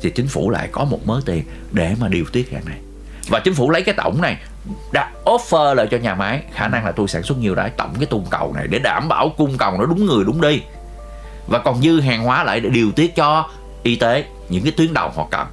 Thì 0.01 0.09
chính 0.09 0.27
phủ 0.27 0.49
lại 0.49 0.69
có 0.71 0.85
một 0.85 1.07
mớ 1.07 1.21
tiền 1.25 1.43
để 1.71 1.95
mà 1.99 2.07
điều 2.07 2.25
tiết 2.25 2.51
hàng 2.51 2.65
này 2.65 2.77
và 3.27 3.39
chính 3.39 3.53
phủ 3.53 3.69
lấy 3.69 3.81
cái 3.83 3.95
tổng 3.95 4.21
này, 4.21 4.37
đã 4.93 5.11
offer 5.25 5.73
lại 5.73 5.87
cho 5.91 5.97
nhà 5.97 6.15
máy. 6.15 6.41
Khả 6.53 6.67
năng 6.67 6.85
là 6.85 6.91
tôi 6.91 7.07
sản 7.07 7.23
xuất 7.23 7.37
nhiều 7.37 7.55
đấy 7.55 7.69
tổng 7.77 7.93
cái 7.99 8.05
cung 8.05 8.25
cầu 8.29 8.53
này 8.55 8.67
để 8.67 8.79
đảm 8.79 9.07
bảo 9.07 9.29
cung 9.37 9.57
cầu 9.57 9.77
nó 9.77 9.85
đúng 9.85 10.05
người 10.05 10.23
đúng 10.25 10.41
đi. 10.41 10.61
Và 11.47 11.59
còn 11.59 11.81
dư 11.81 11.99
hàng 11.99 12.23
hóa 12.23 12.43
lại 12.43 12.59
để 12.59 12.69
điều 12.69 12.91
tiết 12.91 13.15
cho 13.15 13.49
y 13.83 13.95
tế, 13.95 14.25
những 14.49 14.63
cái 14.63 14.73
tuyến 14.77 14.93
đầu 14.93 15.09
họ 15.15 15.27
cần. 15.31 15.47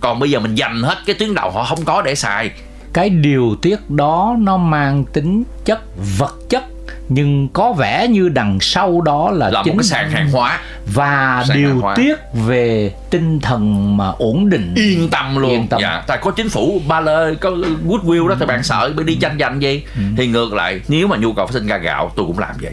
Còn 0.00 0.18
bây 0.18 0.30
giờ 0.30 0.40
mình 0.40 0.54
dành 0.54 0.82
hết 0.82 0.98
cái 1.06 1.16
tuyến 1.18 1.34
đầu 1.34 1.50
họ 1.50 1.64
không 1.64 1.84
có 1.84 2.02
để 2.02 2.14
xài. 2.14 2.50
Cái 2.92 3.10
điều 3.10 3.56
tiết 3.62 3.90
đó 3.90 4.36
nó 4.38 4.56
mang 4.56 5.04
tính 5.04 5.44
chất 5.64 5.80
vật 6.18 6.34
chất 6.48 6.64
nhưng 7.12 7.48
có 7.48 7.72
vẻ 7.72 8.08
như 8.08 8.28
đằng 8.28 8.60
sau 8.60 9.00
đó 9.00 9.30
là, 9.30 9.50
là 9.50 9.58
một 9.58 9.64
chính 9.64 9.76
cái 9.76 9.84
sàn 9.84 10.10
hàng 10.10 10.30
hóa. 10.30 10.60
và 10.86 11.44
sàn 11.48 11.56
điều 11.56 11.80
hóa. 11.80 11.94
tiết 11.96 12.14
về 12.46 12.92
tinh 13.10 13.40
thần 13.40 13.96
mà 13.96 14.08
ổn 14.08 14.50
định. 14.50 14.74
Yên 14.76 15.08
tâm 15.10 15.36
luôn. 15.36 15.50
Yên 15.50 15.68
tâm. 15.68 15.80
dạ. 15.82 16.02
Tại 16.06 16.18
có 16.22 16.30
chính 16.30 16.48
phủ 16.48 16.80
ba 16.88 17.00
lơ 17.00 17.34
có 17.40 17.50
goodwill 17.86 18.28
đó 18.28 18.36
thì 18.40 18.46
bạn 18.46 18.62
sợ 18.62 18.92
bị 18.96 19.04
đi 19.04 19.14
tranh 19.14 19.38
giành 19.40 19.62
gì 19.62 19.84
thì 20.16 20.26
ngược 20.26 20.52
lại 20.52 20.80
nếu 20.88 21.06
mà 21.06 21.16
nhu 21.16 21.32
cầu 21.32 21.46
phát 21.46 21.52
sinh 21.52 21.66
ra 21.66 21.76
gạo 21.76 22.12
tôi 22.16 22.26
cũng 22.26 22.38
làm 22.38 22.54
vậy. 22.62 22.72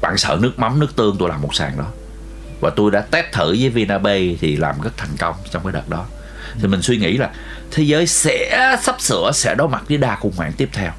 Bạn 0.00 0.16
sợ 0.16 0.38
nước 0.40 0.58
mắm 0.58 0.80
nước 0.80 0.96
tương 0.96 1.16
tôi 1.18 1.28
làm 1.28 1.42
một 1.42 1.54
sàn 1.54 1.72
đó. 1.78 1.86
Và 2.60 2.70
tôi 2.70 2.90
đã 2.90 3.00
test 3.00 3.26
thử 3.32 3.46
với 3.46 3.68
Vinabay 3.68 4.36
thì 4.40 4.56
làm 4.56 4.80
rất 4.80 4.96
thành 4.96 5.16
công 5.18 5.34
trong 5.50 5.62
cái 5.64 5.72
đợt 5.72 5.88
đó. 5.88 6.04
Thì 6.60 6.68
mình 6.68 6.82
suy 6.82 6.96
nghĩ 6.96 7.16
là 7.16 7.30
thế 7.70 7.82
giới 7.82 8.06
sẽ 8.06 8.76
sắp 8.82 9.00
sửa 9.00 9.30
sẽ 9.34 9.54
đối 9.54 9.68
mặt 9.68 9.82
với 9.88 9.98
đa 9.98 10.16
khủng 10.16 10.32
hoảng 10.36 10.52
tiếp 10.52 10.68
theo 10.72 10.90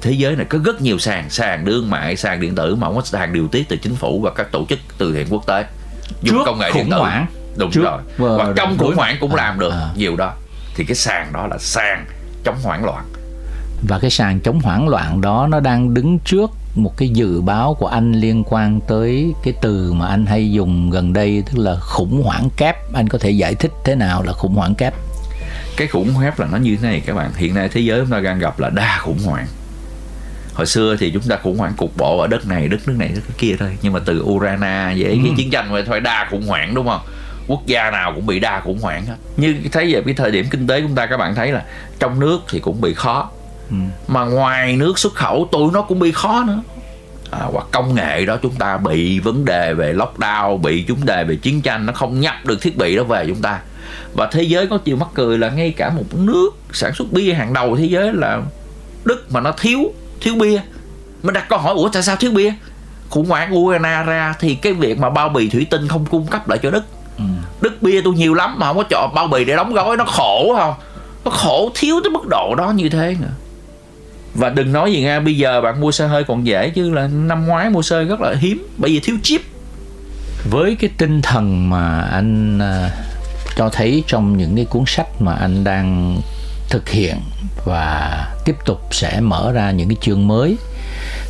thế 0.00 0.12
giới 0.12 0.36
này 0.36 0.44
có 0.44 0.58
rất 0.64 0.82
nhiều 0.82 0.98
sàn 0.98 1.30
sàn 1.30 1.64
đương 1.64 1.90
mại 1.90 2.16
sàn 2.16 2.40
điện 2.40 2.54
tử 2.54 2.74
mà 2.74 2.86
không 2.86 2.96
có 2.96 3.02
sàn 3.02 3.32
điều 3.32 3.48
tiết 3.48 3.68
từ 3.68 3.76
chính 3.76 3.94
phủ 3.94 4.20
và 4.20 4.30
các 4.30 4.52
tổ 4.52 4.66
chức 4.68 4.78
từ 4.98 5.12
thiện 5.14 5.26
quốc 5.30 5.46
tế. 5.46 5.64
Dùng 6.22 6.36
Trước 6.36 6.42
công 6.46 6.58
nghệ 6.58 6.70
điện 6.74 6.90
tử. 6.90 6.96
hoảng. 6.96 7.26
đúng 7.56 7.70
Trước 7.70 7.82
rồi. 7.84 8.00
và 8.18 8.36
và 8.36 8.52
trong 8.56 8.78
khủng 8.78 8.96
hoảng 8.96 9.16
cũng 9.20 9.34
à, 9.34 9.36
làm 9.36 9.58
được 9.58 9.70
à. 9.72 9.88
nhiều 9.96 10.16
đó. 10.16 10.32
Thì 10.76 10.84
cái 10.84 10.94
sàn 10.94 11.32
đó 11.32 11.46
là 11.46 11.58
sàn 11.58 12.06
chống 12.44 12.56
hoảng 12.62 12.84
loạn. 12.84 13.04
Và 13.88 13.98
cái 13.98 14.10
sàn 14.10 14.40
chống 14.40 14.60
hoảng 14.60 14.88
loạn 14.88 15.20
đó 15.20 15.46
nó 15.50 15.60
đang 15.60 15.94
đứng 15.94 16.18
trước 16.18 16.50
một 16.74 16.96
cái 16.96 17.08
dự 17.08 17.40
báo 17.40 17.74
của 17.74 17.86
anh 17.86 18.12
liên 18.12 18.44
quan 18.46 18.80
tới 18.88 19.32
cái 19.42 19.54
từ 19.62 19.92
mà 19.92 20.06
anh 20.08 20.26
hay 20.26 20.50
dùng 20.52 20.90
gần 20.90 21.12
đây 21.12 21.42
tức 21.46 21.58
là 21.58 21.76
khủng 21.76 22.22
hoảng 22.22 22.48
kép. 22.56 22.76
Anh 22.94 23.08
có 23.08 23.18
thể 23.18 23.30
giải 23.30 23.54
thích 23.54 23.72
thế 23.84 23.94
nào 23.94 24.22
là 24.22 24.32
khủng 24.32 24.54
hoảng 24.54 24.74
kép? 24.74 24.94
Cái 25.76 25.86
khủng 25.88 26.14
hoảng 26.14 26.32
là 26.36 26.46
nó 26.52 26.58
như 26.58 26.76
thế 26.76 26.88
này 26.88 27.02
các 27.06 27.14
bạn. 27.16 27.30
Hiện 27.36 27.54
nay 27.54 27.68
thế 27.72 27.80
giới 27.80 28.00
chúng 28.00 28.10
ta 28.10 28.20
đang 28.20 28.38
gặp 28.38 28.58
là 28.60 28.70
đa 28.70 28.98
khủng 28.98 29.18
hoảng 29.24 29.46
hồi 30.60 30.66
xưa 30.66 30.96
thì 30.96 31.10
chúng 31.10 31.22
ta 31.22 31.36
khủng 31.42 31.58
hoảng 31.58 31.72
cục 31.76 31.96
bộ 31.96 32.18
ở 32.18 32.26
đất 32.26 32.46
này 32.46 32.68
đất 32.68 32.88
nước 32.88 32.94
này 32.98 33.08
đất 33.08 33.20
nước 33.28 33.34
kia 33.38 33.56
thôi. 33.58 33.78
Nhưng 33.82 33.92
mà 33.92 34.00
từ 34.04 34.22
Ukraine 34.22 34.92
về 34.96 35.18
cái 35.24 35.32
chiến 35.36 35.50
tranh 35.50 35.72
mà 35.72 35.80
phải 35.88 36.00
đa 36.00 36.26
khủng 36.30 36.46
hoảng 36.46 36.74
đúng 36.74 36.88
không? 36.88 37.00
Quốc 37.46 37.66
gia 37.66 37.90
nào 37.90 38.12
cũng 38.14 38.26
bị 38.26 38.40
đa 38.40 38.60
khủng 38.60 38.78
hoảng 38.78 39.06
hết. 39.06 39.14
Như 39.36 39.56
thấy 39.72 39.94
về 39.94 40.02
cái 40.04 40.14
thời 40.14 40.30
điểm 40.30 40.46
kinh 40.50 40.66
tế 40.66 40.80
chúng 40.80 40.94
ta 40.94 41.06
các 41.06 41.16
bạn 41.16 41.34
thấy 41.34 41.52
là 41.52 41.64
trong 41.98 42.20
nước 42.20 42.40
thì 42.50 42.60
cũng 42.60 42.80
bị 42.80 42.94
khó. 42.94 43.30
Mà 44.08 44.24
ngoài 44.24 44.76
nước 44.76 44.98
xuất 44.98 45.14
khẩu 45.14 45.48
tụi 45.52 45.72
nó 45.72 45.82
cũng 45.82 45.98
bị 45.98 46.12
khó 46.12 46.44
nữa. 46.46 46.62
À, 47.30 47.40
hoặc 47.52 47.66
công 47.70 47.94
nghệ 47.94 48.26
đó 48.26 48.38
chúng 48.42 48.54
ta 48.54 48.76
bị 48.76 49.18
vấn 49.18 49.44
đề 49.44 49.74
về 49.74 49.92
lockdown 49.92 50.58
bị 50.58 50.84
vấn 50.88 51.06
đề 51.06 51.24
về 51.24 51.36
chiến 51.36 51.62
tranh 51.62 51.86
nó 51.86 51.92
không 51.92 52.20
nhập 52.20 52.34
được 52.44 52.62
thiết 52.62 52.76
bị 52.76 52.96
đó 52.96 53.04
về 53.04 53.24
chúng 53.26 53.42
ta. 53.42 53.60
Và 54.14 54.28
thế 54.32 54.42
giới 54.42 54.66
có 54.66 54.78
chiều 54.78 54.96
mắc 54.96 55.08
cười 55.14 55.38
là 55.38 55.50
ngay 55.50 55.70
cả 55.76 55.90
một 55.90 56.14
nước 56.14 56.50
sản 56.72 56.94
xuất 56.94 57.12
bia 57.12 57.32
hàng 57.32 57.52
đầu 57.52 57.76
thế 57.76 57.84
giới 57.84 58.12
là 58.12 58.42
Đức 59.04 59.32
mà 59.32 59.40
nó 59.40 59.52
thiếu 59.52 59.92
thiếu 60.20 60.34
bia. 60.34 60.60
Mình 61.22 61.34
đặt 61.34 61.48
câu 61.48 61.58
hỏi 61.58 61.74
ủa 61.74 61.88
tại 61.88 62.02
sao 62.02 62.16
thiếu 62.16 62.30
bia? 62.30 62.52
Khủng 63.08 63.28
hoảng 63.28 63.56
Ukraine 63.56 64.02
ra 64.06 64.34
thì 64.40 64.54
cái 64.54 64.72
việc 64.72 64.98
mà 64.98 65.10
bao 65.10 65.28
bì 65.28 65.48
thủy 65.48 65.66
tinh 65.70 65.88
không 65.88 66.06
cung 66.06 66.26
cấp 66.26 66.48
lại 66.48 66.58
cho 66.62 66.70
Đức. 66.70 66.84
Đức 67.60 67.82
bia 67.82 68.00
tôi 68.04 68.14
nhiều 68.14 68.34
lắm 68.34 68.58
mà 68.58 68.66
không 68.66 68.76
có 68.76 68.84
chọn 68.90 69.14
bao 69.14 69.28
bì 69.28 69.44
để 69.44 69.56
đóng 69.56 69.72
gói 69.72 69.96
nó 69.96 70.04
khổ 70.04 70.54
không? 70.58 70.74
Nó 71.24 71.30
khổ 71.30 71.70
thiếu 71.74 72.00
tới 72.04 72.10
mức 72.10 72.26
độ 72.30 72.54
đó 72.54 72.70
như 72.70 72.88
thế 72.88 73.16
nữa. 73.20 73.32
Và 74.34 74.48
đừng 74.48 74.72
nói 74.72 74.92
gì 74.92 75.02
nha 75.02 75.20
bây 75.20 75.36
giờ 75.36 75.60
bạn 75.60 75.80
mua 75.80 75.92
xe 75.92 76.06
hơi 76.06 76.24
còn 76.24 76.46
dễ 76.46 76.70
chứ 76.70 76.90
là 76.90 77.06
năm 77.06 77.46
ngoái 77.46 77.70
mua 77.70 77.82
xe 77.82 78.04
rất 78.04 78.20
là 78.20 78.34
hiếm 78.38 78.66
bởi 78.76 78.90
vì 78.90 79.00
thiếu 79.00 79.16
chip. 79.22 79.40
Với 80.50 80.76
cái 80.80 80.90
tinh 80.98 81.22
thần 81.22 81.70
mà 81.70 82.00
anh 82.00 82.58
à, 82.58 82.90
cho 83.56 83.68
thấy 83.68 84.04
trong 84.06 84.36
những 84.36 84.56
cái 84.56 84.64
cuốn 84.64 84.84
sách 84.86 85.22
mà 85.22 85.34
anh 85.34 85.64
đang 85.64 86.20
thực 86.70 86.88
hiện 86.88 87.16
và 87.64 88.26
tiếp 88.44 88.56
tục 88.64 88.80
sẽ 88.90 89.20
mở 89.20 89.52
ra 89.52 89.70
những 89.70 89.88
cái 89.88 89.96
chương 90.00 90.28
mới 90.28 90.56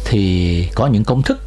thì 0.04 0.68
có 0.74 0.86
những 0.86 1.04
công 1.04 1.22
thức 1.22 1.40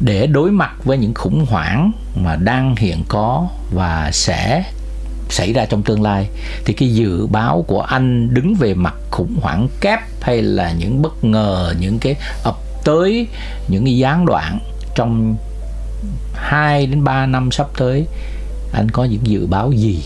để 0.00 0.26
đối 0.26 0.50
mặt 0.50 0.84
với 0.84 0.98
những 0.98 1.14
khủng 1.14 1.46
hoảng 1.48 1.92
mà 2.14 2.36
đang 2.36 2.76
hiện 2.76 3.04
có 3.08 3.48
và 3.72 4.10
sẽ 4.12 4.64
xảy 5.28 5.52
ra 5.52 5.66
trong 5.66 5.82
tương 5.82 6.02
lai. 6.02 6.28
Thì 6.64 6.74
cái 6.74 6.94
dự 6.94 7.26
báo 7.26 7.64
của 7.68 7.80
anh 7.80 8.34
đứng 8.34 8.54
về 8.54 8.74
mặt 8.74 8.94
khủng 9.10 9.36
hoảng 9.42 9.68
kép 9.80 10.00
hay 10.20 10.42
là 10.42 10.72
những 10.72 11.02
bất 11.02 11.24
ngờ 11.24 11.74
những 11.80 11.98
cái 11.98 12.16
ập 12.44 12.56
tới 12.84 13.28
những 13.68 13.84
cái 13.84 13.96
gián 13.96 14.26
đoạn 14.26 14.58
trong 14.94 15.36
2 16.34 16.86
đến 16.86 17.04
3 17.04 17.26
năm 17.26 17.50
sắp 17.52 17.66
tới 17.76 18.06
anh 18.72 18.90
có 18.90 19.04
những 19.04 19.26
dự 19.26 19.46
báo 19.46 19.72
gì? 19.72 20.02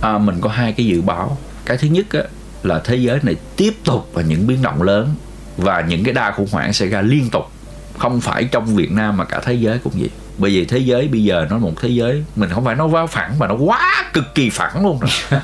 À, 0.00 0.18
mình 0.18 0.40
có 0.40 0.50
hai 0.50 0.72
cái 0.72 0.86
dự 0.86 1.02
báo 1.02 1.36
cái 1.66 1.76
thứ 1.76 1.88
nhất 1.88 2.06
á, 2.10 2.22
là 2.62 2.80
thế 2.84 2.96
giới 2.96 3.18
này 3.22 3.36
tiếp 3.56 3.74
tục 3.84 4.10
và 4.12 4.22
những 4.22 4.46
biến 4.46 4.62
động 4.62 4.82
lớn 4.82 5.14
và 5.56 5.80
những 5.80 6.04
cái 6.04 6.14
đa 6.14 6.30
khủng 6.30 6.48
hoảng 6.52 6.72
sẽ 6.72 6.86
ra 6.86 7.02
liên 7.02 7.30
tục 7.30 7.50
không 7.98 8.20
phải 8.20 8.44
trong 8.44 8.76
Việt 8.76 8.92
Nam 8.92 9.16
mà 9.16 9.24
cả 9.24 9.40
thế 9.44 9.54
giới 9.54 9.78
cũng 9.78 9.92
vậy. 9.96 10.10
Bởi 10.38 10.50
vì 10.50 10.64
thế 10.64 10.78
giới 10.78 11.08
bây 11.08 11.24
giờ 11.24 11.46
nó 11.50 11.58
một 11.58 11.72
thế 11.80 11.88
giới 11.88 12.24
mình 12.36 12.50
không 12.50 12.64
phải 12.64 12.74
nó 12.74 12.86
quá 12.86 13.06
phẳng 13.06 13.38
mà 13.38 13.46
nó 13.46 13.54
quá 13.54 14.04
cực 14.12 14.34
kỳ 14.34 14.50
phẳng 14.50 14.82
luôn 14.82 14.98
rồi. 15.00 15.40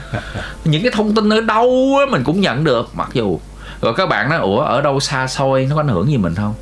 Những 0.64 0.82
cái 0.82 0.92
thông 0.94 1.14
tin 1.14 1.32
ở 1.32 1.40
đâu 1.40 1.96
á, 2.00 2.06
mình 2.10 2.24
cũng 2.24 2.40
nhận 2.40 2.64
được. 2.64 2.90
Mặc 2.94 3.08
dù 3.12 3.40
rồi 3.82 3.94
các 3.96 4.08
bạn 4.08 4.28
nói 4.28 4.38
ủa 4.38 4.60
ở 4.60 4.80
đâu 4.80 5.00
xa 5.00 5.26
xôi 5.26 5.66
nó 5.70 5.74
có 5.74 5.80
ảnh 5.80 5.88
hưởng 5.88 6.10
gì 6.10 6.16
mình 6.16 6.34
không? 6.34 6.54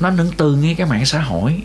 Nó 0.00 0.08
ảnh 0.08 0.16
hưởng 0.16 0.30
từ 0.36 0.54
ngay 0.54 0.74
cái 0.74 0.86
mạng 0.86 1.06
xã 1.06 1.20
hội. 1.20 1.62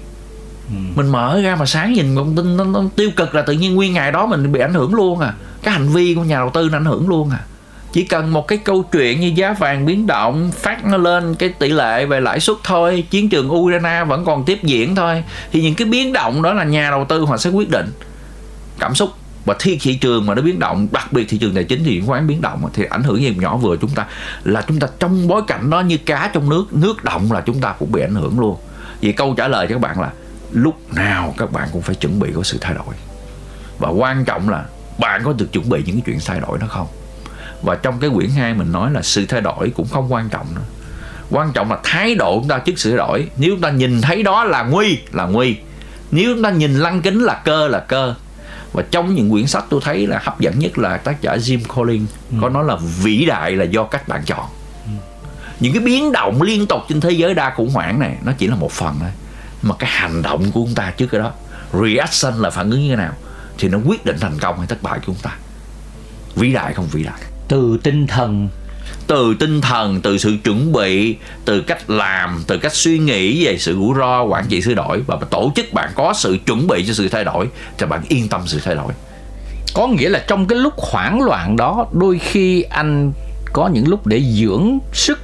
Ừ. 0.69 0.75
mình 0.95 1.07
mở 1.07 1.41
ra 1.43 1.55
mà 1.55 1.65
sáng 1.65 1.93
nhìn 1.93 2.15
một 2.15 2.25
tin 2.35 2.57
nó, 2.57 2.63
nó 2.63 2.83
tiêu 2.95 3.09
cực 3.15 3.35
là 3.35 3.41
tự 3.41 3.53
nhiên 3.53 3.75
nguyên 3.75 3.93
ngày 3.93 4.11
đó 4.11 4.25
mình 4.25 4.51
bị 4.51 4.59
ảnh 4.59 4.73
hưởng 4.73 4.95
luôn 4.95 5.19
à 5.19 5.33
cái 5.65 5.73
hành 5.73 5.89
vi 5.89 6.13
của 6.15 6.23
nhà 6.23 6.35
đầu 6.35 6.49
tư 6.53 6.69
nó 6.71 6.77
ảnh 6.77 6.85
hưởng 6.85 7.09
luôn 7.09 7.29
à. 7.29 7.39
Chỉ 7.93 8.03
cần 8.03 8.33
một 8.33 8.47
cái 8.47 8.57
câu 8.57 8.83
chuyện 8.83 9.19
như 9.19 9.31
giá 9.35 9.53
vàng 9.53 9.85
biến 9.85 10.07
động, 10.07 10.51
phát 10.51 10.85
nó 10.85 10.97
lên 10.97 11.35
cái 11.35 11.49
tỷ 11.49 11.69
lệ 11.69 12.05
về 12.05 12.21
lãi 12.21 12.39
suất 12.39 12.57
thôi, 12.63 13.03
chiến 13.09 13.29
trường 13.29 13.51
Ukraine 13.53 14.03
vẫn 14.03 14.25
còn 14.25 14.45
tiếp 14.45 14.63
diễn 14.63 14.95
thôi, 14.95 15.23
thì 15.51 15.61
những 15.61 15.75
cái 15.75 15.87
biến 15.87 16.13
động 16.13 16.41
đó 16.41 16.53
là 16.53 16.63
nhà 16.63 16.89
đầu 16.89 17.05
tư 17.05 17.25
họ 17.25 17.37
sẽ 17.37 17.49
quyết 17.49 17.69
định 17.69 17.91
cảm 18.79 18.95
xúc. 18.95 19.09
Và 19.45 19.55
khi 19.59 19.77
thị 19.81 19.95
trường 19.95 20.25
mà 20.25 20.35
nó 20.35 20.41
biến 20.41 20.59
động, 20.59 20.87
đặc 20.91 21.13
biệt 21.13 21.25
thị 21.29 21.37
trường 21.37 21.55
tài 21.55 21.63
chính 21.63 21.83
thì 21.83 21.95
chứng 21.95 22.07
khoán 22.07 22.27
biến 22.27 22.41
động 22.41 22.69
thì 22.73 22.83
ảnh 22.89 23.03
hưởng 23.03 23.21
gì 23.21 23.35
nhỏ 23.39 23.57
vừa 23.57 23.77
chúng 23.77 23.89
ta. 23.89 24.05
Là 24.43 24.61
chúng 24.67 24.79
ta 24.79 24.87
trong 24.99 25.27
bối 25.27 25.41
cảnh 25.47 25.69
đó 25.69 25.79
như 25.81 25.97
cá 25.97 26.29
trong 26.33 26.49
nước 26.49 26.73
nước 26.73 27.03
động 27.03 27.31
là 27.31 27.41
chúng 27.41 27.61
ta 27.61 27.73
cũng 27.79 27.91
bị 27.91 28.01
ảnh 28.01 28.15
hưởng 28.15 28.39
luôn. 28.39 28.57
Vì 29.01 29.11
câu 29.11 29.33
trả 29.37 29.47
lời 29.47 29.67
cho 29.69 29.75
các 29.75 29.81
bạn 29.81 30.01
là 30.01 30.09
lúc 30.51 30.93
nào 30.95 31.33
các 31.37 31.51
bạn 31.51 31.69
cũng 31.73 31.81
phải 31.81 31.95
chuẩn 31.95 32.19
bị 32.19 32.29
có 32.35 32.43
sự 32.43 32.57
thay 32.61 32.73
đổi. 32.73 32.95
Và 33.79 33.89
quan 33.89 34.25
trọng 34.25 34.49
là 34.49 34.65
bạn 34.97 35.21
có 35.23 35.33
được 35.33 35.51
chuẩn 35.51 35.69
bị 35.69 35.83
những 35.85 35.95
cái 35.95 36.03
chuyện 36.05 36.19
thay 36.25 36.39
đổi 36.39 36.57
đó 36.57 36.67
không? 36.69 36.87
Và 37.61 37.75
trong 37.75 37.99
cái 37.99 38.09
quyển 38.15 38.29
2 38.29 38.53
mình 38.53 38.71
nói 38.71 38.91
là 38.91 39.01
sự 39.01 39.25
thay 39.25 39.41
đổi 39.41 39.71
cũng 39.75 39.87
không 39.87 40.13
quan 40.13 40.29
trọng 40.29 40.55
nữa. 40.55 40.61
Quan 41.31 41.51
trọng 41.53 41.71
là 41.71 41.77
thái 41.83 42.15
độ 42.15 42.39
chúng 42.39 42.47
ta 42.47 42.59
trước 42.59 42.73
sự 42.79 42.89
thay 42.89 42.97
đổi. 42.97 43.27
Nếu 43.37 43.51
chúng 43.51 43.61
ta 43.61 43.69
nhìn 43.69 44.01
thấy 44.01 44.23
đó 44.23 44.43
là 44.43 44.63
nguy 44.63 44.99
là 45.11 45.25
nguy. 45.25 45.57
Nếu 46.11 46.33
chúng 46.33 46.43
ta 46.43 46.49
nhìn 46.49 46.75
lăng 46.75 47.01
kính 47.01 47.23
là 47.23 47.41
cơ 47.45 47.67
là 47.67 47.79
cơ. 47.79 48.15
Và 48.73 48.83
trong 48.91 49.15
những 49.15 49.31
quyển 49.31 49.47
sách 49.47 49.65
tôi 49.69 49.81
thấy 49.83 50.07
là 50.07 50.19
hấp 50.23 50.39
dẫn 50.39 50.59
nhất 50.59 50.77
là 50.77 50.97
tác 50.97 51.21
giả 51.21 51.35
Jim 51.35 51.59
Collins 51.75 52.09
ừ. 52.31 52.37
có 52.41 52.49
nói 52.49 52.63
là 52.63 52.77
vĩ 53.03 53.25
đại 53.25 53.51
là 53.51 53.63
do 53.63 53.83
các 53.83 54.07
bạn 54.07 54.21
chọn. 54.25 54.45
Ừ. 54.85 54.91
những 55.59 55.73
cái 55.73 55.81
biến 55.81 56.11
động 56.11 56.41
liên 56.41 56.67
tục 56.67 56.81
trên 56.89 57.01
thế 57.01 57.11
giới 57.11 57.33
đa 57.33 57.53
khủng 57.55 57.69
hoảng 57.69 57.99
này 57.99 58.17
nó 58.23 58.31
chỉ 58.37 58.47
là 58.47 58.55
một 58.55 58.71
phần 58.71 58.95
thôi. 58.99 59.09
Mà 59.61 59.75
cái 59.79 59.89
hành 59.93 60.21
động 60.21 60.51
của 60.51 60.61
chúng 60.65 60.75
ta 60.75 60.93
trước 60.97 61.07
cái 61.07 61.21
đó 61.21 61.31
reaction 61.73 62.41
là 62.41 62.49
phản 62.49 62.71
ứng 62.71 62.81
như 62.81 62.89
thế 62.89 62.95
nào 62.95 63.13
thì 63.57 63.67
nó 63.67 63.77
quyết 63.85 64.05
định 64.05 64.17
thành 64.19 64.39
công 64.41 64.57
hay 64.57 64.67
thất 64.67 64.83
bại 64.83 64.99
của 64.99 65.05
chúng 65.05 65.15
ta. 65.21 65.37
Vĩ 66.35 66.53
đại 66.53 66.73
không 66.73 66.87
vĩ 66.91 67.03
đại? 67.03 67.19
Từ 67.47 67.77
tinh 67.83 68.07
thần. 68.07 68.49
Từ 69.07 69.35
tinh 69.39 69.61
thần 69.61 70.01
từ 70.01 70.17
sự 70.17 70.37
chuẩn 70.43 70.71
bị 70.73 71.15
từ 71.45 71.61
cách 71.61 71.89
làm 71.89 72.43
từ 72.47 72.57
cách 72.57 72.73
suy 72.73 72.99
nghĩ 72.99 73.45
về 73.45 73.57
sự 73.57 73.73
rủi 73.73 73.93
ro 73.97 74.23
quản 74.23 74.45
trị 74.49 74.61
thay 74.61 74.75
đổi. 74.75 75.01
Và 75.07 75.17
tổ 75.29 75.51
chức 75.55 75.73
bạn 75.73 75.89
có 75.95 76.13
sự 76.13 76.37
chuẩn 76.45 76.67
bị 76.67 76.83
cho 76.87 76.93
sự 76.93 77.09
thay 77.09 77.23
đổi 77.23 77.49
thì 77.77 77.85
bạn 77.85 78.01
yên 78.07 78.27
tâm 78.27 78.41
sự 78.45 78.59
thay 78.63 78.75
đổi. 78.75 78.93
Có 79.73 79.87
nghĩa 79.87 80.09
là 80.09 80.23
trong 80.27 80.47
cái 80.47 80.59
lúc 80.59 80.73
hoảng 80.77 81.21
loạn 81.21 81.55
đó 81.55 81.87
đôi 81.93 82.19
khi 82.19 82.61
anh 82.61 83.11
có 83.53 83.67
những 83.67 83.87
lúc 83.87 84.07
để 84.07 84.21
dưỡng 84.21 84.77
sức 84.93 85.19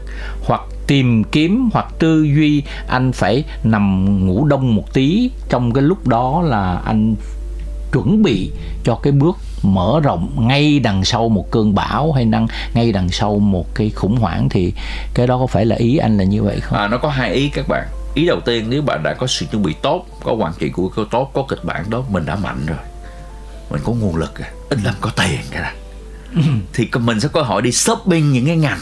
hoặc 0.46 0.62
tìm 0.88 1.24
kiếm 1.24 1.70
hoặc 1.74 1.86
tư 2.00 2.24
duy 2.24 2.64
anh 2.88 3.12
phải 3.12 3.44
nằm 3.64 4.26
ngủ 4.28 4.46
đông 4.46 4.76
một 4.76 4.94
tí. 4.94 5.32
Trong 5.50 5.74
cái 5.74 5.84
lúc 5.84 6.08
đó 6.08 6.42
là 6.46 6.82
anh 6.86 7.16
chuẩn 7.91 8.24
bị 8.24 8.51
cho 8.83 8.95
cái 8.95 9.13
bước 9.13 9.38
mở 9.63 10.00
rộng 10.03 10.48
ngay 10.48 10.79
đằng 10.79 11.05
sau 11.05 11.29
một 11.29 11.51
cơn 11.51 11.75
bão 11.75 12.12
hay 12.12 12.25
năng 12.25 12.48
ngay 12.74 12.91
đằng 12.91 13.10
sau 13.10 13.39
một 13.39 13.75
cái 13.75 13.89
khủng 13.89 14.17
hoảng 14.17 14.50
thì 14.50 14.74
cái 15.13 15.27
đó 15.27 15.38
có 15.38 15.48
phải 15.48 15.65
là 15.65 15.75
ý 15.75 15.98
anh 15.98 16.17
là 16.17 16.24
như 16.24 16.43
vậy 16.43 16.60
không? 16.60 16.77
À, 16.77 16.88
nó 16.88 16.98
có 16.98 17.10
hai 17.10 17.33
ý 17.33 17.50
các 17.50 17.67
bạn. 17.67 17.88
Ý 18.13 18.25
đầu 18.25 18.39
tiên 18.45 18.65
nếu 18.69 18.81
bạn 18.81 19.03
đã 19.03 19.13
có 19.13 19.27
sự 19.27 19.45
chuẩn 19.51 19.63
bị 19.63 19.74
tốt, 19.81 20.05
có 20.24 20.36
hoàn 20.36 20.53
trị 20.60 20.69
của 20.69 20.89
cơ 20.89 21.05
tốt, 21.12 21.31
có 21.33 21.45
kịch 21.50 21.63
bản 21.63 21.89
đó, 21.89 22.03
mình 22.10 22.25
đã 22.25 22.36
mạnh 22.36 22.65
rồi. 22.65 22.77
Mình 23.71 23.81
có 23.83 23.93
nguồn 23.93 24.15
lực, 24.15 24.33
ít 24.69 24.79
lắm 24.83 24.95
có 25.01 25.10
tiền 25.15 25.39
cái 25.51 25.62
này. 25.62 25.74
thì 26.74 26.89
mình 27.00 27.19
sẽ 27.19 27.27
có 27.27 27.41
hội 27.41 27.62
đi 27.62 27.71
shopping 27.71 28.31
những 28.31 28.45
cái 28.45 28.57
ngành 28.57 28.79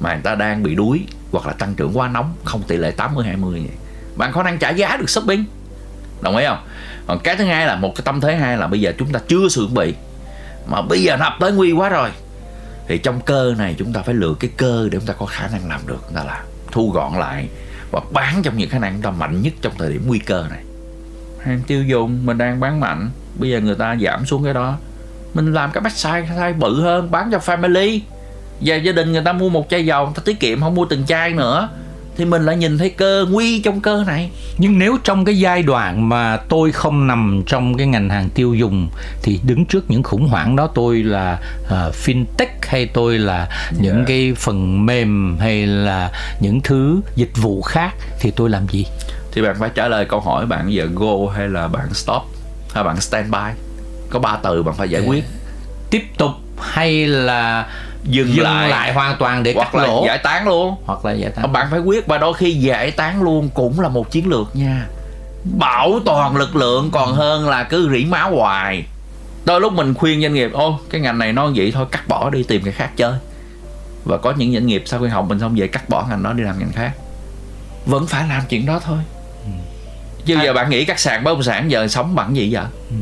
mà 0.00 0.14
người 0.14 0.22
ta 0.22 0.34
đang 0.34 0.62
bị 0.62 0.74
đuối 0.74 1.00
hoặc 1.32 1.46
là 1.46 1.52
tăng 1.52 1.74
trưởng 1.74 1.98
quá 1.98 2.08
nóng 2.08 2.34
không 2.44 2.62
tỷ 2.62 2.76
lệ 2.76 2.90
80 2.90 3.24
20 3.26 3.60
vậy. 3.60 3.76
Bạn 4.16 4.32
có 4.32 4.42
năng 4.42 4.58
trả 4.58 4.70
giá 4.70 4.96
được 4.96 5.10
shopping. 5.10 5.44
Đồng 6.20 6.36
ý 6.36 6.44
không? 6.46 6.58
Còn 7.10 7.18
cái 7.18 7.36
thứ 7.36 7.44
hai 7.44 7.66
là 7.66 7.76
một 7.76 7.92
cái 7.94 8.02
tâm 8.04 8.20
thế 8.20 8.36
hai 8.36 8.56
là 8.56 8.66
bây 8.66 8.80
giờ 8.80 8.92
chúng 8.98 9.12
ta 9.12 9.20
chưa 9.28 9.48
chuẩn 9.54 9.74
bị. 9.74 9.94
Mà 10.66 10.82
bây 10.82 11.02
giờ 11.02 11.16
nó 11.16 11.36
tới 11.40 11.52
nguy 11.52 11.72
quá 11.72 11.88
rồi. 11.88 12.10
Thì 12.88 12.98
trong 12.98 13.20
cơ 13.20 13.54
này 13.58 13.74
chúng 13.78 13.92
ta 13.92 14.02
phải 14.02 14.14
lựa 14.14 14.34
cái 14.40 14.50
cơ 14.56 14.88
để 14.90 14.98
chúng 14.98 15.06
ta 15.06 15.14
có 15.18 15.26
khả 15.26 15.48
năng 15.52 15.68
làm 15.68 15.80
được. 15.86 15.98
Chúng 16.06 16.16
ta 16.16 16.24
là 16.24 16.42
thu 16.72 16.90
gọn 16.90 17.18
lại 17.18 17.48
và 17.90 18.00
bán 18.12 18.42
trong 18.42 18.56
những 18.56 18.70
khả 18.70 18.78
năng 18.78 18.92
chúng 18.92 19.02
ta 19.02 19.10
mạnh 19.10 19.42
nhất 19.42 19.52
trong 19.62 19.72
thời 19.78 19.92
điểm 19.92 20.02
nguy 20.06 20.18
cơ 20.18 20.46
này. 20.50 20.58
Hàng 21.44 21.60
tiêu 21.66 21.84
dùng 21.84 22.26
mình 22.26 22.38
đang 22.38 22.60
bán 22.60 22.80
mạnh, 22.80 23.10
bây 23.34 23.50
giờ 23.50 23.60
người 23.60 23.74
ta 23.74 23.96
giảm 24.00 24.26
xuống 24.26 24.44
cái 24.44 24.54
đó. 24.54 24.76
Mình 25.34 25.52
làm 25.52 25.70
cái 25.72 25.80
bách 25.80 25.96
sai 25.96 26.28
sai 26.38 26.52
bự 26.52 26.82
hơn, 26.82 27.10
bán 27.10 27.30
cho 27.32 27.38
family. 27.38 28.00
Và 28.60 28.76
gia 28.76 28.92
đình 28.92 29.12
người 29.12 29.22
ta 29.24 29.32
mua 29.32 29.48
một 29.48 29.66
chai 29.70 29.86
dầu, 29.86 30.04
người 30.04 30.14
ta 30.16 30.22
tiết 30.24 30.40
kiệm, 30.40 30.60
không 30.60 30.74
mua 30.74 30.84
từng 30.84 31.06
chai 31.06 31.32
nữa 31.32 31.68
thì 32.16 32.24
mình 32.24 32.46
lại 32.46 32.56
nhìn 32.56 32.78
thấy 32.78 32.90
cơ 32.90 33.26
nguy 33.30 33.60
trong 33.60 33.80
cơ 33.80 34.04
này 34.06 34.30
nhưng 34.58 34.78
nếu 34.78 34.98
trong 35.04 35.24
cái 35.24 35.38
giai 35.38 35.62
đoạn 35.62 36.08
mà 36.08 36.36
tôi 36.36 36.72
không 36.72 37.06
nằm 37.06 37.42
trong 37.46 37.76
cái 37.76 37.86
ngành 37.86 38.10
hàng 38.10 38.30
tiêu 38.30 38.54
dùng 38.54 38.88
thì 39.22 39.40
đứng 39.42 39.66
trước 39.66 39.90
những 39.90 40.02
khủng 40.02 40.28
hoảng 40.28 40.56
đó 40.56 40.68
tôi 40.74 41.02
là 41.02 41.40
uh, 41.64 41.94
fintech 41.94 42.46
hay 42.62 42.86
tôi 42.86 43.18
là 43.18 43.36
yeah. 43.36 43.74
những 43.80 43.96
dạ. 43.96 44.04
cái 44.06 44.32
phần 44.36 44.86
mềm 44.86 45.36
hay 45.40 45.66
là 45.66 46.10
những 46.40 46.60
thứ 46.60 47.00
dịch 47.16 47.32
vụ 47.36 47.62
khác 47.62 47.94
thì 48.20 48.30
tôi 48.30 48.50
làm 48.50 48.68
gì 48.68 48.86
thì 49.32 49.42
bạn 49.42 49.56
phải 49.58 49.70
trả 49.74 49.88
lời 49.88 50.04
câu 50.04 50.20
hỏi 50.20 50.46
bạn 50.46 50.72
giờ 50.72 50.88
go 50.94 51.32
hay 51.36 51.48
là 51.48 51.68
bạn 51.68 51.94
stop 51.94 52.22
hay 52.74 52.84
bạn 52.84 53.00
stand 53.00 53.32
by 53.32 53.62
có 54.10 54.18
ba 54.18 54.38
từ 54.42 54.62
bạn 54.62 54.74
phải 54.74 54.88
giải 54.88 55.02
quyết 55.06 55.24
tiếp 55.90 56.02
tục 56.18 56.30
hay 56.60 57.06
là 57.06 57.66
dừng, 58.04 58.34
dừng 58.34 58.44
lại, 58.44 58.70
lại 58.70 58.92
hoàn 58.92 59.16
toàn 59.18 59.42
để 59.42 59.52
hoặc 59.56 59.72
cắt 59.72 59.74
là 59.78 59.86
lỗ. 59.86 60.04
giải 60.06 60.18
tán 60.18 60.48
luôn. 60.48 60.74
Hoặc 60.84 61.04
là 61.04 61.12
giải 61.12 61.30
tán. 61.30 61.52
Bạn 61.52 61.66
phải 61.70 61.80
quyết 61.80 62.06
và 62.06 62.18
đôi 62.18 62.34
khi 62.34 62.54
giải 62.54 62.90
tán 62.90 63.22
luôn 63.22 63.48
cũng 63.54 63.80
là 63.80 63.88
một 63.88 64.10
chiến 64.10 64.28
lược 64.28 64.56
nha. 64.56 64.86
Bảo 65.58 66.00
toàn 66.04 66.36
lực 66.36 66.56
lượng 66.56 66.90
còn 66.92 67.14
hơn 67.14 67.48
là 67.48 67.64
cứ 67.64 67.90
rỉ 67.92 68.04
máu 68.04 68.36
hoài. 68.36 68.84
Đôi 69.44 69.60
lúc 69.60 69.72
mình 69.72 69.94
khuyên 69.94 70.22
doanh 70.22 70.34
nghiệp 70.34 70.50
ô 70.52 70.78
cái 70.90 71.00
ngành 71.00 71.18
này 71.18 71.32
nó 71.32 71.50
vậy 71.54 71.72
thôi 71.74 71.86
cắt 71.90 72.08
bỏ 72.08 72.30
đi 72.30 72.42
tìm 72.42 72.62
cái 72.64 72.72
khác 72.72 72.90
chơi. 72.96 73.14
Và 74.04 74.16
có 74.16 74.32
những 74.36 74.52
doanh 74.52 74.66
nghiệp 74.66 74.82
sau 74.86 75.00
khi 75.00 75.06
học 75.08 75.26
mình 75.28 75.40
xong 75.40 75.54
về 75.56 75.66
cắt 75.66 75.88
bỏ 75.88 76.06
ngành 76.10 76.22
đó 76.22 76.32
đi 76.32 76.42
làm 76.42 76.58
ngành 76.58 76.72
khác. 76.72 76.92
Vẫn 77.86 78.06
phải 78.06 78.28
làm 78.28 78.42
chuyện 78.48 78.66
đó 78.66 78.80
thôi. 78.84 78.98
Ừ. 79.44 79.50
chứ 80.24 80.36
à. 80.36 80.42
giờ 80.44 80.52
bạn 80.52 80.70
nghĩ 80.70 80.84
các 80.84 80.98
sàn 81.00 81.24
bất 81.24 81.32
động 81.32 81.42
sản 81.42 81.70
giờ 81.70 81.88
sống 81.88 82.14
bằng 82.14 82.36
gì 82.36 82.54
vậy? 82.54 82.64
Ừ. 82.90 82.96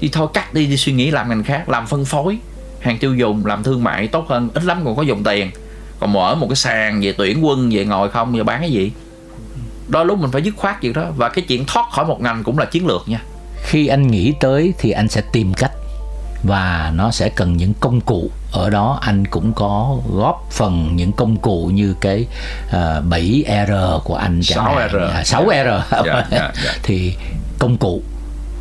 thì 0.00 0.08
thôi 0.08 0.28
cắt 0.34 0.54
đi 0.54 0.66
đi 0.66 0.76
suy 0.76 0.92
nghĩ 0.92 1.10
làm 1.10 1.28
ngành 1.28 1.44
khác 1.44 1.68
làm 1.68 1.86
phân 1.86 2.04
phối 2.04 2.38
hàng 2.84 2.98
tiêu 2.98 3.14
dùng 3.14 3.46
làm 3.46 3.62
thương 3.62 3.84
mại 3.84 4.08
tốt 4.08 4.28
hơn 4.28 4.48
ít 4.54 4.64
lắm 4.64 4.80
còn 4.84 4.96
có 4.96 5.02
dùng 5.02 5.24
tiền. 5.24 5.50
Còn 6.00 6.12
mở 6.12 6.34
một 6.34 6.46
cái 6.48 6.56
sàn 6.56 7.00
về 7.00 7.14
tuyển 7.18 7.44
quân 7.44 7.70
về 7.72 7.84
ngồi 7.84 8.10
không 8.10 8.36
giờ 8.36 8.44
bán 8.44 8.60
cái 8.60 8.72
gì? 8.72 8.92
Đôi 9.88 10.06
lúc 10.06 10.18
mình 10.18 10.30
phải 10.30 10.42
dứt 10.42 10.54
khoát 10.56 10.82
việc 10.82 10.96
đó. 10.96 11.04
Và 11.16 11.28
cái 11.28 11.44
chuyện 11.48 11.64
thoát 11.66 11.90
khỏi 11.92 12.04
một 12.04 12.20
ngành 12.20 12.44
cũng 12.44 12.58
là 12.58 12.64
chiến 12.64 12.86
lược 12.86 13.08
nha. 13.08 13.22
Khi 13.62 13.86
anh 13.86 14.06
nghĩ 14.06 14.32
tới 14.40 14.74
thì 14.78 14.90
anh 14.90 15.08
sẽ 15.08 15.22
tìm 15.32 15.54
cách. 15.54 15.72
Và 16.42 16.92
nó 16.94 17.10
sẽ 17.10 17.28
cần 17.28 17.56
những 17.56 17.72
công 17.80 18.00
cụ. 18.00 18.30
Ở 18.52 18.70
đó 18.70 18.98
anh 19.02 19.26
cũng 19.26 19.52
có 19.52 19.98
góp 20.12 20.48
phần 20.50 20.96
những 20.96 21.12
công 21.12 21.36
cụ 21.36 21.70
như 21.74 21.94
cái 22.00 22.26
uh, 22.66 22.72
ờ, 22.72 23.02
7R 23.10 24.00
của 24.00 24.14
anh 24.14 24.40
chẳng 24.42 24.64
6R 24.64 25.08
à, 25.08 25.22
6R 25.22 25.54
yeah, 25.54 26.30
yeah, 26.30 26.30
yeah. 26.30 26.76
thì 26.82 27.14
công 27.58 27.76
cụ 27.76 28.02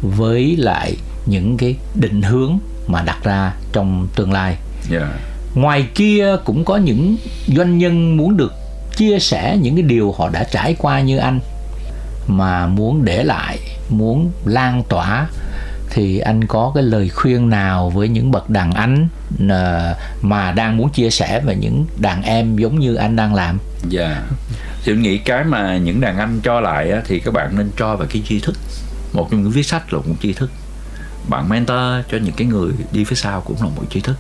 với 0.02 0.56
lại 0.58 0.96
những 1.26 1.58
cái 1.58 1.76
định 1.94 2.22
hướng 2.22 2.60
mà 2.88 3.02
đặt 3.02 3.24
ra 3.24 3.54
trong 3.74 4.08
tương 4.16 4.32
lai 4.32 4.58
yeah. 4.92 5.08
ngoài 5.56 5.88
kia 5.96 6.36
cũng 6.44 6.66
có 6.66 6.78
những 6.78 7.18
doanh 7.48 7.78
nhân 7.78 8.18
muốn 8.18 8.38
được 8.38 8.54
chia 8.96 9.20
sẻ 9.20 9.58
những 9.62 9.76
cái 9.76 9.84
điều 9.84 10.12
họ 10.12 10.30
đã 10.30 10.44
trải 10.52 10.76
qua 10.80 11.02
như 11.02 11.18
anh 11.18 11.40
mà 12.28 12.68
muốn 12.68 13.06
để 13.06 13.24
lại 13.24 13.60
muốn 13.90 14.32
lan 14.46 14.84
tỏa 14.90 15.28
thì 15.90 16.20
anh 16.20 16.48
có 16.48 16.72
cái 16.76 16.84
lời 16.84 17.10
khuyên 17.10 17.50
nào 17.50 17.90
với 17.90 18.08
những 18.08 18.32
bậc 18.32 18.50
đàn 18.50 18.72
anh 18.74 19.08
ờ, 19.50 19.96
mà 20.22 20.52
đang 20.52 20.78
muốn 20.78 20.90
chia 20.90 21.10
sẻ 21.10 21.40
về 21.40 21.56
những 21.56 21.86
đàn 22.00 22.24
em 22.24 22.56
giống 22.56 22.80
như 22.80 22.96
anh 22.96 23.16
đang 23.16 23.36
làm 23.36 23.60
dạ 23.90 24.08
yeah. 24.08 24.24
thì 24.86 24.94
nghĩ 24.96 25.18
cái 25.18 25.44
mà 25.44 25.78
những 25.78 26.02
đàn 26.02 26.18
anh 26.18 26.40
cho 26.44 26.60
lại 26.60 26.94
thì 27.06 27.20
các 27.20 27.34
bạn 27.34 27.58
nên 27.58 27.70
cho 27.78 27.96
về 27.96 28.06
cái 28.10 28.22
tri 28.28 28.40
thức 28.40 28.56
một 29.14 29.28
trong 29.32 29.44
những 29.44 29.52
viết 29.52 29.64
sách 29.64 29.94
là 29.94 30.00
một 30.00 30.16
tri 30.22 30.34
thức 30.34 30.50
bạn 31.30 31.50
mentor 31.50 32.06
cho 32.12 32.18
những 32.18 32.36
cái 32.38 32.48
người 32.48 32.72
đi 32.92 33.04
phía 33.04 33.16
sau 33.16 33.42
cũng 33.42 33.58
là 33.62 33.68
một 33.68 33.84
tri 33.90 34.00
thức. 34.00 34.16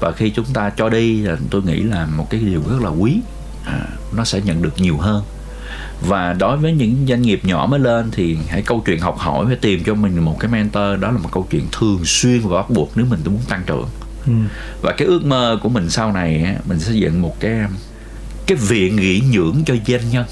Và 0.00 0.12
khi 0.12 0.30
chúng 0.30 0.46
ta 0.54 0.70
cho 0.70 0.88
đi 0.88 1.22
là 1.22 1.36
tôi 1.50 1.62
nghĩ 1.62 1.82
là 1.82 2.06
một 2.06 2.30
cái 2.30 2.40
điều 2.40 2.62
rất 2.70 2.82
là 2.82 2.88
quý. 2.88 3.20
À, 3.64 3.86
nó 4.16 4.24
sẽ 4.24 4.40
nhận 4.44 4.62
được 4.62 4.78
nhiều 4.78 4.96
hơn. 4.96 5.24
Và 6.00 6.32
đối 6.32 6.56
với 6.56 6.72
những 6.72 7.06
doanh 7.08 7.22
nghiệp 7.22 7.40
nhỏ 7.44 7.66
mới 7.70 7.80
lên 7.80 8.10
thì 8.12 8.38
hãy 8.48 8.62
câu 8.62 8.82
chuyện 8.86 9.00
học 9.00 9.18
hỏi 9.18 9.46
phải 9.46 9.56
tìm 9.56 9.84
cho 9.84 9.94
mình 9.94 10.24
một 10.24 10.36
cái 10.40 10.50
mentor. 10.50 11.00
Đó 11.00 11.10
là 11.10 11.18
một 11.18 11.28
câu 11.32 11.46
chuyện 11.50 11.66
thường 11.72 12.04
xuyên 12.04 12.40
và 12.40 12.56
bắt 12.56 12.70
buộc 12.70 12.92
nếu 12.94 13.06
mình 13.06 13.20
muốn 13.24 13.40
tăng 13.48 13.62
trưởng. 13.66 13.88
Ừ. 14.26 14.32
và 14.82 14.92
cái 14.92 15.08
ước 15.08 15.24
mơ 15.24 15.58
của 15.62 15.68
mình 15.68 15.90
sau 15.90 16.12
này 16.12 16.56
mình 16.64 16.80
sẽ 16.80 16.92
dựng 16.92 17.22
một 17.22 17.40
cái 17.40 17.60
cái 18.46 18.56
viện 18.56 18.96
nghỉ 18.96 19.22
dưỡng 19.34 19.62
cho 19.66 19.74
doanh 19.86 20.10
nhân. 20.10 20.24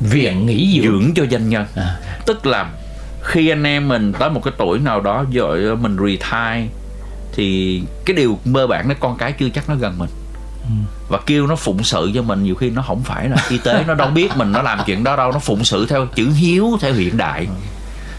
Viện 0.00 0.46
nghỉ 0.46 0.80
dưỡng, 0.82 0.84
dưỡng 0.84 1.14
cho 1.14 1.26
doanh 1.30 1.48
nhân. 1.48 1.66
À. 1.74 2.00
tức 2.26 2.46
là 2.46 2.70
khi 3.22 3.48
anh 3.48 3.62
em 3.62 3.88
mình 3.88 4.12
tới 4.12 4.30
một 4.30 4.40
cái 4.44 4.54
tuổi 4.58 4.78
nào 4.78 5.00
đó 5.00 5.24
rồi 5.32 5.76
mình 5.76 5.96
retire 5.96 6.68
thì 7.32 7.82
cái 8.04 8.16
điều 8.16 8.38
mơ 8.44 8.66
bản 8.66 8.88
đó 8.88 8.94
con 9.00 9.16
cái 9.16 9.32
chưa 9.32 9.48
chắc 9.48 9.68
nó 9.68 9.74
gần 9.74 9.98
mình. 9.98 10.10
Và 11.08 11.18
kêu 11.26 11.46
nó 11.46 11.56
phụng 11.56 11.84
sự 11.84 12.10
cho 12.14 12.22
mình 12.22 12.42
nhiều 12.42 12.54
khi 12.54 12.70
nó 12.70 12.82
không 12.82 13.02
phải 13.02 13.28
là 13.28 13.36
y 13.50 13.58
tế 13.58 13.84
nó 13.86 13.94
đâu 13.94 14.10
biết 14.10 14.36
mình 14.36 14.52
nó 14.52 14.62
làm 14.62 14.78
chuyện 14.86 15.04
đó 15.04 15.16
đâu 15.16 15.32
nó 15.32 15.38
phụng 15.38 15.64
sự 15.64 15.86
theo 15.86 16.06
chữ 16.06 16.30
hiếu 16.30 16.78
theo 16.80 16.94
hiện 16.94 17.16
đại. 17.16 17.46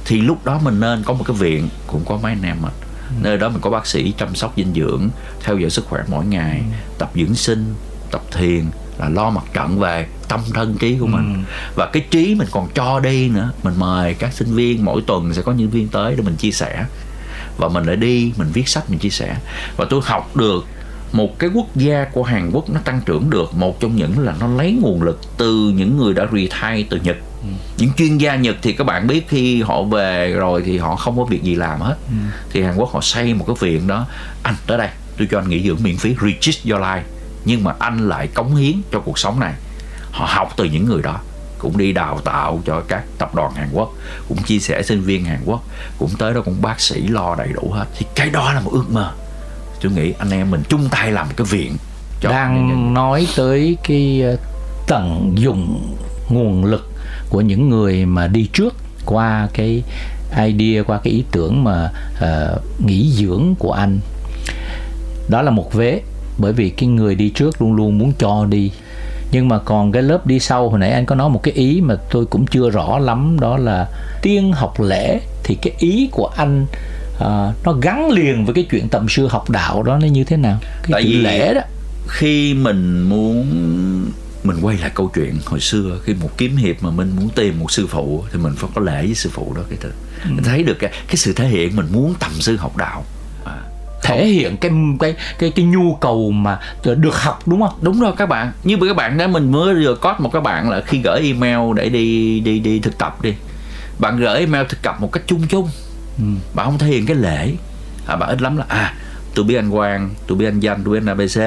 Thì 0.06 0.22
lúc 0.22 0.46
đó 0.46 0.60
mình 0.64 0.80
nên 0.80 1.04
có 1.04 1.14
một 1.14 1.24
cái 1.28 1.38
viện 1.38 1.70
cũng 1.88 2.04
có 2.06 2.18
mấy 2.24 2.32
anh 2.32 2.42
em 2.44 2.62
mình. 2.62 2.72
Nơi 3.22 3.38
đó 3.38 3.50
mình 3.50 3.62
có 3.62 3.70
bác 3.70 3.86
sĩ 3.86 4.14
chăm 4.18 4.36
sóc 4.36 4.54
dinh 4.58 4.74
dưỡng 4.74 5.10
theo 5.44 5.58
dõi 5.58 5.70
sức 5.70 5.86
khỏe 5.86 6.02
mỗi 6.08 6.26
ngày 6.26 6.62
tập 6.98 7.12
dưỡng 7.16 7.36
sinh 7.36 7.74
tập 8.12 8.22
thiền 8.32 8.66
là 9.00 9.10
lo 9.10 9.30
mặt 9.30 9.44
trận 9.54 9.80
về 9.80 10.08
tâm 10.28 10.40
thân 10.54 10.78
trí 10.78 10.98
của 11.00 11.08
mình. 11.08 11.44
Và 11.76 11.86
cái 11.86 12.06
trí 12.12 12.36
mình 12.36 12.48
còn 12.52 12.68
cho 12.74 13.00
đi 13.00 13.30
nữa. 13.30 13.52
Mình 13.64 13.74
mời 13.78 14.14
các 14.14 14.34
sinh 14.34 14.56
viên 14.56 14.86
mỗi 14.86 15.02
tuần 15.08 15.34
sẽ 15.34 15.42
có 15.42 15.52
nhân 15.52 15.70
viên 15.70 15.88
tới 15.88 16.16
để 16.16 16.24
mình 16.24 16.36
chia 16.36 16.52
sẻ. 16.52 16.86
Và 17.58 17.68
mình 17.68 17.84
lại 17.84 17.96
đi 17.96 18.34
mình 18.38 18.48
viết 18.54 18.68
sách 18.68 18.90
mình 18.90 19.00
chia 19.00 19.10
sẻ. 19.10 19.36
Và 19.78 19.86
tôi 19.90 20.02
học 20.04 20.36
được 20.36 20.66
một 21.12 21.40
cái 21.40 21.50
quốc 21.54 21.76
gia 21.76 22.06
của 22.14 22.24
Hàn 22.24 22.52
Quốc 22.52 22.70
nó 22.70 22.80
tăng 22.80 23.02
trưởng 23.06 23.30
được 23.30 23.56
một 23.56 23.80
trong 23.80 23.96
những 23.96 24.20
là 24.20 24.34
nó 24.40 24.48
lấy 24.48 24.78
nguồn 24.82 25.04
lực 25.04 25.20
từ 25.38 25.74
những 25.76 25.98
người 25.98 26.14
đã 26.14 26.28
retire 26.32 26.88
từ 26.90 27.00
Nhật. 27.04 27.18
Ừ. 27.42 27.48
những 27.78 27.90
chuyên 27.98 28.18
gia 28.18 28.36
Nhật 28.36 28.56
thì 28.62 28.74
các 28.74 28.84
bạn 28.84 29.08
biết 29.08 29.30
khi 29.30 29.62
họ 29.62 29.84
về 29.84 30.34
rồi 30.34 30.64
thì 30.66 30.78
họ 30.78 30.96
không 30.96 31.18
có 31.18 31.24
việc 31.24 31.44
gì 31.44 31.56
làm 31.56 31.82
hết. 31.82 31.96
Ừ. 32.08 32.16
thì 32.52 32.62
Hàn 32.62 32.76
Quốc 32.76 32.92
họ 32.94 33.02
xây 33.02 33.34
một 33.34 33.46
cái 33.48 33.56
viện 33.60 33.88
đó. 33.88 34.06
Anh 34.44 34.56
tới 34.68 34.78
đây 34.78 34.90
tôi 35.18 35.28
cho 35.32 35.40
anh 35.40 35.50
nghỉ 35.50 35.68
dưỡng 35.68 35.84
miễn 35.84 35.98
phí. 35.98 36.16
Riches 36.22 36.68
Your 36.68 36.82
Life 36.82 37.02
nhưng 37.46 37.64
mà 37.64 37.74
anh 37.80 38.10
lại 38.10 38.28
cống 38.28 38.56
hiến 38.56 38.82
cho 38.92 39.00
cuộc 39.00 39.20
sống 39.20 39.40
này. 39.40 39.54
Họ 40.12 40.26
học 40.30 40.54
từ 40.58 40.64
những 40.64 40.86
người 40.86 41.02
đó 41.02 41.20
cũng 41.58 41.78
đi 41.78 41.94
đào 41.94 42.20
tạo 42.20 42.62
cho 42.66 42.82
các 42.88 43.04
tập 43.18 43.36
đoàn 43.36 43.54
Hàn 43.54 43.70
Quốc 43.74 43.94
cũng 44.28 44.38
chia 44.44 44.60
sẻ 44.60 44.82
sinh 44.84 45.02
viên 45.02 45.26
Hàn 45.26 45.40
Quốc 45.46 45.64
cũng 46.00 46.10
tới 46.18 46.34
đó 46.34 46.42
cũng 46.46 46.62
bác 46.62 46.80
sĩ 46.80 47.08
lo 47.08 47.36
đầy 47.36 47.50
đủ 47.54 47.72
hết. 47.72 47.86
Thì 47.98 48.06
cái 48.16 48.30
đó 48.30 48.54
là 48.54 48.60
một 48.60 48.72
ước 48.74 48.92
mơ. 48.92 49.12
Tôi 49.82 49.92
nghĩ 49.92 50.14
anh 50.20 50.32
em 50.32 50.52
mình 50.52 50.64
chung 50.70 50.90
tay 50.92 51.12
làm 51.12 51.28
cái 51.36 51.48
viện 51.50 51.76
cho 52.22 52.30
đang 52.30 52.94
nói 52.94 53.28
tới 53.36 53.78
cái 53.84 54.22
ờ, 54.22 54.38
tận 54.88 55.34
dụng 55.36 55.96
nguồn 56.30 56.66
lực 56.66 56.90
của 57.30 57.42
những 57.42 57.70
người 57.70 58.06
mà 58.06 58.28
đi 58.28 58.50
trước 58.54 58.76
qua 59.06 59.48
cái 59.54 59.84
idea 60.38 60.84
qua 60.84 61.00
cái 61.04 61.14
ý 61.14 61.24
tưởng 61.32 61.64
mà 61.64 61.92
uh, 62.24 62.82
nghỉ 62.86 63.12
dưỡng 63.12 63.56
của 63.60 63.72
anh. 63.72 64.00
Đó 65.30 65.42
là 65.42 65.52
một 65.52 65.74
vế 65.74 66.02
bởi 66.42 66.54
vì 66.54 66.70
cái 66.70 66.90
người 66.90 67.16
đi 67.16 67.30
trước 67.30 67.62
luôn 67.62 67.74
luôn 67.74 67.98
muốn 67.98 68.14
cho 68.20 68.46
đi. 68.50 68.72
Nhưng 69.32 69.48
mà 69.48 69.60
còn 69.60 69.92
cái 69.92 70.04
lớp 70.04 70.28
đi 70.28 70.40
sau 70.40 70.70
hồi 70.70 70.80
nãy 70.80 70.92
anh 70.92 71.06
có 71.06 71.16
nói 71.16 71.30
một 71.30 71.44
cái 71.44 71.54
ý 71.54 71.82
mà 71.82 71.96
tôi 72.12 72.26
cũng 72.26 72.46
chưa 72.46 72.70
rõ 72.70 73.00
lắm 73.00 73.38
đó 73.40 73.58
là 73.58 73.88
tiên 74.22 74.54
học 74.54 74.80
lễ. 74.82 75.20
Thì 75.44 75.56
cái 75.56 75.74
ý 75.80 76.10
của 76.12 76.32
anh 76.36 76.66
uh, 77.16 77.66
nó 77.66 77.74
gắn 77.82 78.12
liền 78.12 78.46
với 78.46 78.54
cái 78.54 78.66
chuyện 78.72 78.90
tầm 78.90 79.10
sư 79.10 79.28
học 79.28 79.50
đạo 79.50 79.84
đó 79.84 79.98
nó 79.98 80.08
như 80.08 80.24
thế 80.24 80.38
nào? 80.38 80.60
Cái 80.62 80.90
tại 80.92 81.04
vì 81.04 81.14
lễ 81.14 81.54
đó. 81.54 81.62
khi 82.08 82.54
mình 82.54 83.02
muốn 83.02 83.46
mình 84.44 84.58
quay 84.62 84.78
lại 84.78 84.92
câu 84.96 85.12
chuyện 85.16 85.36
hồi 85.46 85.60
xưa 85.60 86.00
khi 86.04 86.14
một 86.14 86.30
kiếm 86.38 86.56
hiệp 86.56 86.84
mà 86.84 86.92
mình 86.92 87.12
muốn 87.16 87.30
tìm 87.30 87.60
một 87.60 87.72
sư 87.72 87.88
phụ 87.88 88.24
thì 88.32 88.40
mình 88.40 88.54
phải 88.58 88.70
có 88.76 88.82
lễ 88.82 89.06
với 89.06 89.16
sư 89.16 89.30
phụ 89.34 89.54
đó 89.56 89.62
cái 89.70 89.78
thứ. 89.82 89.90
Ừ. 90.24 90.30
mình 90.30 90.44
thấy 90.44 90.64
được 90.64 90.76
cái, 90.80 90.92
cái 91.08 91.16
sự 91.16 91.34
thể 91.34 91.48
hiện 91.48 91.76
mình 91.76 91.88
muốn 91.92 92.14
tầm 92.20 92.32
sư 92.40 92.58
học 92.58 92.78
đạo 92.78 93.06
thể 94.16 94.26
hiện 94.26 94.58
cái 94.58 94.72
cái 95.00 95.16
cái 95.40 95.52
cái 95.52 95.66
nhu 95.66 95.96
cầu 95.96 96.32
mà 96.32 96.60
được 96.84 97.16
học 97.16 97.40
đúng 97.46 97.62
không? 97.62 97.80
Đúng 97.82 98.00
rồi 98.00 98.14
các 98.18 98.26
bạn. 98.26 98.52
Như 98.64 98.78
các 98.88 98.96
bạn 98.96 99.18
đó 99.18 99.28
mình 99.28 99.52
mới 99.52 99.76
vừa 99.76 99.96
có 99.96 100.16
một 100.20 100.30
các 100.34 100.44
bạn 100.44 100.70
là 100.70 100.82
khi 100.82 101.02
gửi 101.04 101.22
email 101.22 101.74
để 101.76 101.90
đi 101.90 102.40
đi 102.40 102.60
đi 102.60 102.80
thực 102.80 102.98
tập 102.98 103.22
đi. 103.22 103.34
Bạn 104.00 104.18
gửi 104.18 104.40
email 104.40 104.66
thực 104.70 104.82
tập 104.82 104.96
một 105.00 105.12
cách 105.12 105.24
chung 105.28 105.48
chung. 105.48 105.70
Ừ. 106.18 106.24
bạn 106.54 106.66
không 106.66 106.78
thể 106.78 106.88
hiện 106.88 107.06
cái 107.06 107.16
lễ. 107.16 107.54
À, 108.08 108.16
bạn 108.16 108.30
ít 108.30 108.42
lắm 108.42 108.58
là 108.58 108.66
à 108.68 108.94
tôi 109.36 109.46
biết 109.46 109.56
anh 109.56 109.72
Quang 109.72 110.10
tôi 110.28 110.38
biết 110.38 110.46
anh 110.46 110.60
Danh 110.60 110.84
tôi 110.84 110.94
biết 110.94 111.00
anh 111.00 111.18
ABC 111.18 111.38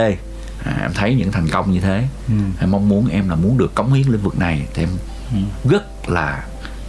à, 0.65 0.79
em 0.83 0.93
thấy 0.95 1.15
những 1.15 1.33
thành 1.33 1.49
công 1.49 1.73
như 1.73 1.81
thế. 1.81 2.05
Ừ. 2.29 2.35
em 2.61 2.71
mong 2.71 2.89
muốn 2.89 3.09
em 3.09 3.29
là 3.29 3.35
muốn 3.35 3.59
được 3.59 3.75
cống 3.75 3.93
hiến 3.93 4.07
lĩnh 4.09 4.23
vực 4.23 4.39
này 4.39 4.63
thì 4.75 4.83
em 4.83 4.89
ừ. 5.33 5.71
rất 5.71 6.09
là 6.09 6.45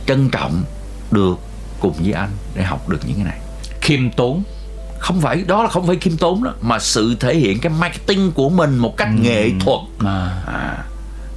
trân 0.08 0.30
trọng 0.30 0.64
được 1.12 1.40
cùng 1.80 1.94
với 1.94 2.12
anh 2.12 2.30
để 2.56 2.64
học 2.64 2.90
được 2.90 3.00
những 3.06 3.16
cái 3.16 3.26
này. 3.26 3.40
Khiêm 3.82 4.12
tốn 4.12 4.44
không 5.00 5.22
phải 5.22 5.44
đó 5.48 5.64
là 5.64 5.70
không 5.70 5.88
phải 5.88 5.96
khiêm 5.96 6.18
tốn 6.18 6.44
đó 6.44 6.54
mà 6.62 6.80
sự 6.80 7.16
thể 7.20 7.36
hiện 7.36 7.60
cái 7.60 7.72
marketing 7.80 8.32
của 8.32 8.50
mình 8.50 8.78
một 8.78 8.98
cách 8.98 9.10
ừ. 9.18 9.22
nghệ 9.22 9.52
thuật 9.60 9.80
à. 10.00 10.44
À, 10.48 10.84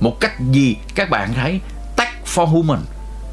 một 0.00 0.20
cách 0.20 0.32
gì 0.50 0.76
các 0.94 1.10
bạn 1.10 1.34
thấy 1.34 1.60
tech 1.96 2.08
for 2.34 2.46
human 2.46 2.78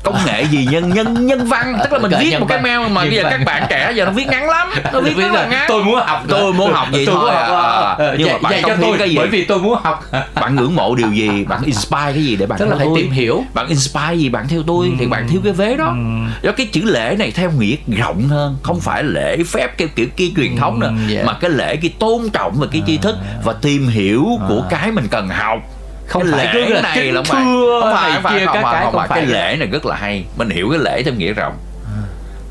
công 0.06 0.18
nghệ 0.26 0.44
gì? 0.44 0.68
Nhân 0.72 0.90
nhân 0.90 1.28
nhân 1.28 1.46
văn. 1.46 1.78
Tức 1.84 1.94
là 1.94 2.00
mình 2.00 2.12
viết 2.20 2.40
một 2.40 2.46
cái 2.50 2.62
mail 2.62 2.80
mà 2.92 3.02
bây 3.02 3.16
giờ 3.16 3.24
các 3.30 3.42
bạn 3.46 3.64
trẻ 3.70 3.92
giờ 3.96 4.06
nó 4.06 4.12
viết 4.12 4.28
ngắn 4.28 4.50
lắm. 4.50 4.70
Nó 4.94 5.02
viết 5.02 5.18
rất 5.18 5.32
là 5.34 5.46
ngắn. 5.46 5.66
tôi 5.68 5.84
muốn 5.84 6.00
học 6.06 6.24
tôi 6.28 6.54
muốn 6.54 6.74
học 6.74 6.88
gì 6.92 7.06
thôi 7.06 7.32
à. 7.32 7.42
À, 7.42 7.96
à. 7.98 8.16
nhưng 8.18 8.32
mà 8.32 8.38
bạn 8.38 8.62
cho 8.68 8.76
tôi 8.82 8.98
cái 8.98 9.10
gì. 9.10 9.18
bởi 9.18 9.28
vì 9.28 9.46
tôi 9.46 9.60
muốn 9.60 9.80
học. 9.84 10.04
Bạn 10.36 10.56
ngưỡng 10.56 10.76
mộ 10.76 10.96
điều 10.96 11.12
gì? 11.12 11.46
Bạn 11.46 11.64
inspire 11.64 12.12
cái 12.14 12.24
gì 12.24 12.36
để 12.36 12.46
bạn 12.46 12.60
tức 12.60 12.66
là 12.70 12.76
phải 12.78 12.88
tìm 12.96 13.12
hiểu. 13.12 13.44
Bạn 13.54 13.68
inspire 13.68 14.14
gì? 14.14 14.30
Bạn 14.30 14.48
theo 14.48 14.64
tôi? 14.68 14.92
Thì 15.00 15.06
bạn 15.06 15.28
thiếu 15.30 15.42
cái 15.44 15.54
vế 15.54 15.78
đó. 15.78 15.96
Do 16.42 16.52
cái 16.52 16.66
chữ 16.66 16.82
lễ 16.86 17.16
này 17.20 17.32
theo 17.32 17.52
nghĩa 17.52 17.76
rộng 17.98 18.28
hơn. 18.28 18.58
Không 18.64 18.80
phải 18.80 19.04
lễ 19.04 19.38
phép 19.48 19.78
kiểu 19.78 19.88
kiểu 19.96 20.08
kia 20.18 20.30
truyền 20.36 20.56
thống 20.56 20.80
nữa 20.80 20.94
mà 21.26 21.34
cái 21.34 21.50
lễ 21.50 21.76
cái 21.76 21.94
tôn 22.00 22.30
trọng 22.34 22.60
về 22.60 22.68
cái 22.72 22.84
tri 22.88 22.98
thức 22.98 23.16
và 23.44 23.54
tìm 23.54 23.88
hiểu 23.88 24.28
của 24.48 24.64
cái 24.70 24.92
mình 24.92 25.08
cần 25.12 25.30
học 25.30 25.75
không 26.08 26.24
cái 26.24 26.32
phải 26.32 26.56
lễ 26.56 26.70
là 26.70 26.82
này 26.82 27.12
là 27.12 27.22
thưa 27.26 27.82
không 27.82 27.94
phải, 27.94 28.22
phải, 28.22 28.40
kia, 28.40 28.46
không, 28.46 28.56
các 28.56 28.62
cái 28.72 28.84
không, 28.84 28.94
không 28.94 29.08
phải 29.08 29.08
cái 29.10 29.26
lễ 29.26 29.56
này 29.60 29.68
rất 29.68 29.86
là 29.86 29.96
hay 29.96 30.26
mình 30.38 30.50
hiểu 30.50 30.70
cái 30.70 30.80
lễ 30.80 31.04
theo 31.04 31.14
nghĩa 31.14 31.34
rộng 31.34 31.58
à. 31.86 32.02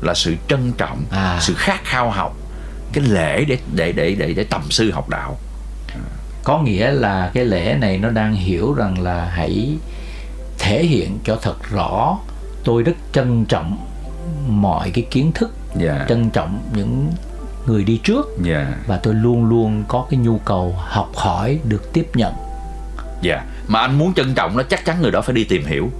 là 0.01 0.13
sự 0.13 0.35
trân 0.47 0.71
trọng 0.77 1.03
à. 1.11 1.37
sự 1.41 1.53
khát 1.57 1.85
khao 1.85 2.09
học 2.09 2.35
cái 2.93 3.03
lễ 3.03 3.45
để 3.45 3.57
để 3.75 3.91
để 3.91 4.15
để 4.19 4.33
để 4.33 4.43
tầm 4.49 4.61
sư 4.69 4.91
học 4.91 5.09
đạo 5.09 5.37
có 6.43 6.59
nghĩa 6.59 6.91
là 6.91 7.31
cái 7.33 7.45
lễ 7.45 7.77
này 7.81 7.97
nó 7.97 8.09
đang 8.09 8.35
hiểu 8.35 8.73
rằng 8.73 9.01
là 9.01 9.25
hãy 9.25 9.77
thể 10.57 10.83
hiện 10.83 11.19
cho 11.23 11.35
thật 11.41 11.69
rõ 11.71 12.17
tôi 12.63 12.83
rất 12.83 12.95
trân 13.11 13.45
trọng 13.45 13.77
mọi 14.47 14.91
cái 14.91 15.05
kiến 15.11 15.31
thức 15.31 15.51
yeah. 15.81 15.97
Dạ. 15.99 16.05
trân 16.09 16.29
trọng 16.29 16.59
những 16.73 17.11
người 17.65 17.83
đi 17.83 17.99
trước 18.03 18.27
yeah. 18.45 18.67
Dạ. 18.67 18.77
và 18.87 18.97
tôi 18.97 19.13
luôn 19.13 19.45
luôn 19.45 19.83
có 19.87 20.05
cái 20.09 20.19
nhu 20.19 20.37
cầu 20.37 20.75
học 20.77 21.11
hỏi 21.15 21.59
được 21.63 21.93
tiếp 21.93 22.07
nhận 22.13 22.33
dạ. 23.27 23.33
Yeah. 23.33 23.45
mà 23.67 23.79
anh 23.79 23.97
muốn 23.97 24.13
trân 24.13 24.33
trọng 24.35 24.57
nó 24.57 24.63
chắc 24.63 24.85
chắn 24.85 25.01
người 25.01 25.11
đó 25.11 25.21
phải 25.21 25.35
đi 25.35 25.43
tìm 25.43 25.65
hiểu. 25.65 25.91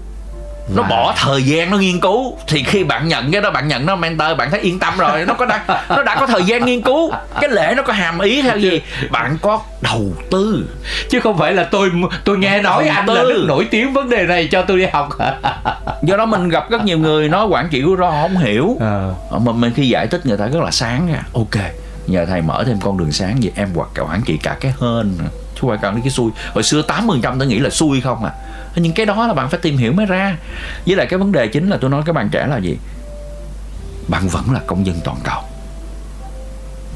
Nó 0.76 0.84
wow. 0.84 0.90
bỏ 0.90 1.14
thời 1.18 1.44
gian 1.44 1.72
nó 1.72 1.78
nghiên 1.78 2.00
cứu. 2.00 2.38
Thì 2.48 2.64
khi 2.64 2.84
bạn 2.84 3.08
nhận 3.08 3.32
cái 3.32 3.42
đó 3.42 3.52
bạn 3.52 3.68
nhận 3.68 3.86
nó 3.86 3.96
mentor 3.96 4.38
bạn 4.38 4.52
thấy 4.52 4.60
yên 4.60 4.80
tâm 4.80 4.94
rồi. 4.98 5.26
Nó 5.26 5.34
có 5.34 5.46
đã 5.46 5.84
nó 5.90 6.04
đã 6.04 6.16
có 6.20 6.28
thời 6.28 6.44
gian 6.44 6.66
nghiên 6.66 6.82
cứu. 6.82 7.12
Cái 7.42 7.50
lễ 7.50 7.74
nó 7.78 7.84
có 7.84 7.94
hàm 7.94 8.20
ý 8.20 8.42
theo 8.42 8.58
gì 8.58 8.82
bạn 9.12 9.38
có 9.42 9.62
đầu 9.82 10.14
tư. 10.32 10.70
Chứ 11.10 11.20
không 11.20 11.38
phải 11.38 11.54
là 11.54 11.64
tôi 11.64 11.92
tôi 12.24 12.38
nghe 12.38 12.62
nói 12.62 12.88
anh 12.88 13.08
là 13.08 13.24
rất 13.24 13.44
nổi 13.48 13.68
tiếng 13.72 13.94
vấn 13.94 14.10
đề 14.10 14.26
này 14.26 14.48
cho 14.52 14.62
tôi 14.62 14.78
đi 14.78 14.86
học. 14.94 15.10
Do 16.04 16.18
đó 16.18 16.26
mình 16.26 16.50
gặp 16.50 16.70
rất 16.70 16.84
nhiều 16.84 17.00
người 17.00 17.30
nói 17.30 17.48
quản 17.48 17.68
trị 17.70 17.82
rủi 17.82 17.98
ro 17.98 18.12
không 18.12 18.38
hiểu. 18.38 18.78
À. 18.82 19.10
mà 19.32 19.52
mình 19.52 19.74
khi 19.76 19.88
giải 19.88 20.08
thích 20.08 20.26
người 20.26 20.38
ta 20.38 20.48
rất 20.48 20.64
là 20.64 20.72
sáng 20.72 21.08
ra 21.14 21.24
ok. 21.34 21.64
Nhờ 22.08 22.26
thầy 22.26 22.42
mở 22.42 22.64
thêm 22.68 22.80
con 22.84 22.98
đường 22.98 23.12
sáng 23.12 23.38
vậy 23.42 23.52
em 23.56 23.70
hoặc 23.76 23.90
quản 24.10 24.22
trị 24.26 24.40
cả 24.44 24.58
cái 24.60 24.74
hên 24.82 25.18
chứ 25.62 25.70
ai 25.70 25.78
cần 25.82 25.96
đến 25.96 26.02
cái 26.02 26.12
xui. 26.12 26.32
Hồi 26.54 26.64
xưa 26.64 26.82
80% 26.88 27.40
tôi 27.40 27.48
nghĩ 27.48 27.60
là 27.60 27.70
xui 27.70 28.02
không 28.02 28.26
à. 28.26 28.32
Nhưng 28.76 28.94
cái 28.94 29.06
đó 29.06 29.28
là 29.28 29.34
bạn 29.34 29.50
phải 29.50 29.60
tìm 29.60 29.78
hiểu 29.78 29.94
mới 29.94 30.06
ra. 30.06 30.38
Với 30.86 30.96
lại 30.96 31.08
cái 31.10 31.20
vấn 31.20 31.32
đề 31.32 31.48
chính 31.48 31.70
là 31.70 31.78
tôi 31.82 31.90
nói 31.90 32.04
các 32.06 32.14
bạn 32.14 32.30
trẻ 32.30 32.48
là 32.48 32.58
gì? 32.58 32.78
Bạn 34.08 34.28
vẫn 34.28 34.52
là 34.52 34.60
công 34.68 34.86
dân 34.86 35.00
toàn 35.04 35.18
cầu. 35.24 35.42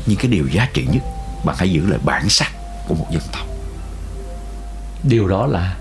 Nhưng 0.06 0.18
cái 0.18 0.28
điều 0.28 0.48
giá 0.52 0.68
trị 0.74 0.88
nhất, 0.92 1.04
bạn 1.46 1.56
hãy 1.60 1.72
giữ 1.72 1.88
lại 1.88 2.00
bản 2.04 2.30
sắc 2.30 2.52
của 2.88 2.96
một 2.96 3.06
dân 3.12 3.22
tộc. 3.32 3.48
Điều 5.04 5.28
đó 5.28 5.46
là 5.46 5.76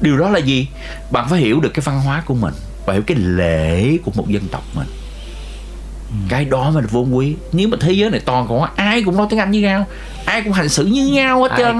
điều 0.00 0.18
đó 0.18 0.30
là 0.30 0.38
gì? 0.38 0.68
Bạn 1.10 1.28
phải 1.28 1.40
hiểu 1.40 1.60
được 1.60 1.70
cái 1.74 1.82
văn 1.84 2.00
hóa 2.00 2.22
của 2.26 2.34
mình 2.34 2.54
và 2.86 2.92
hiểu 2.92 3.02
cái 3.06 3.16
lễ 3.16 3.98
của 4.04 4.12
một 4.14 4.28
dân 4.28 4.48
tộc 4.48 4.62
mình 4.74 4.88
ừ. 6.10 6.16
cái 6.28 6.44
đó 6.44 6.70
mới 6.70 6.82
là 6.82 6.88
vốn 6.92 7.16
quý 7.16 7.36
nếu 7.52 7.68
mà 7.68 7.76
thế 7.80 7.92
giới 7.92 8.10
này 8.10 8.20
toàn 8.24 8.46
còn 8.48 8.70
ai 8.76 9.02
cũng 9.02 9.16
nói 9.16 9.26
tiếng 9.30 9.38
anh 9.38 9.50
với 9.50 9.60
nhau 9.60 9.86
ai 10.24 10.42
cũng 10.42 10.52
hành 10.52 10.68
xử 10.68 10.86
như 10.86 11.06
nhau 11.06 11.42
hết 11.42 11.52
trơn 11.58 11.76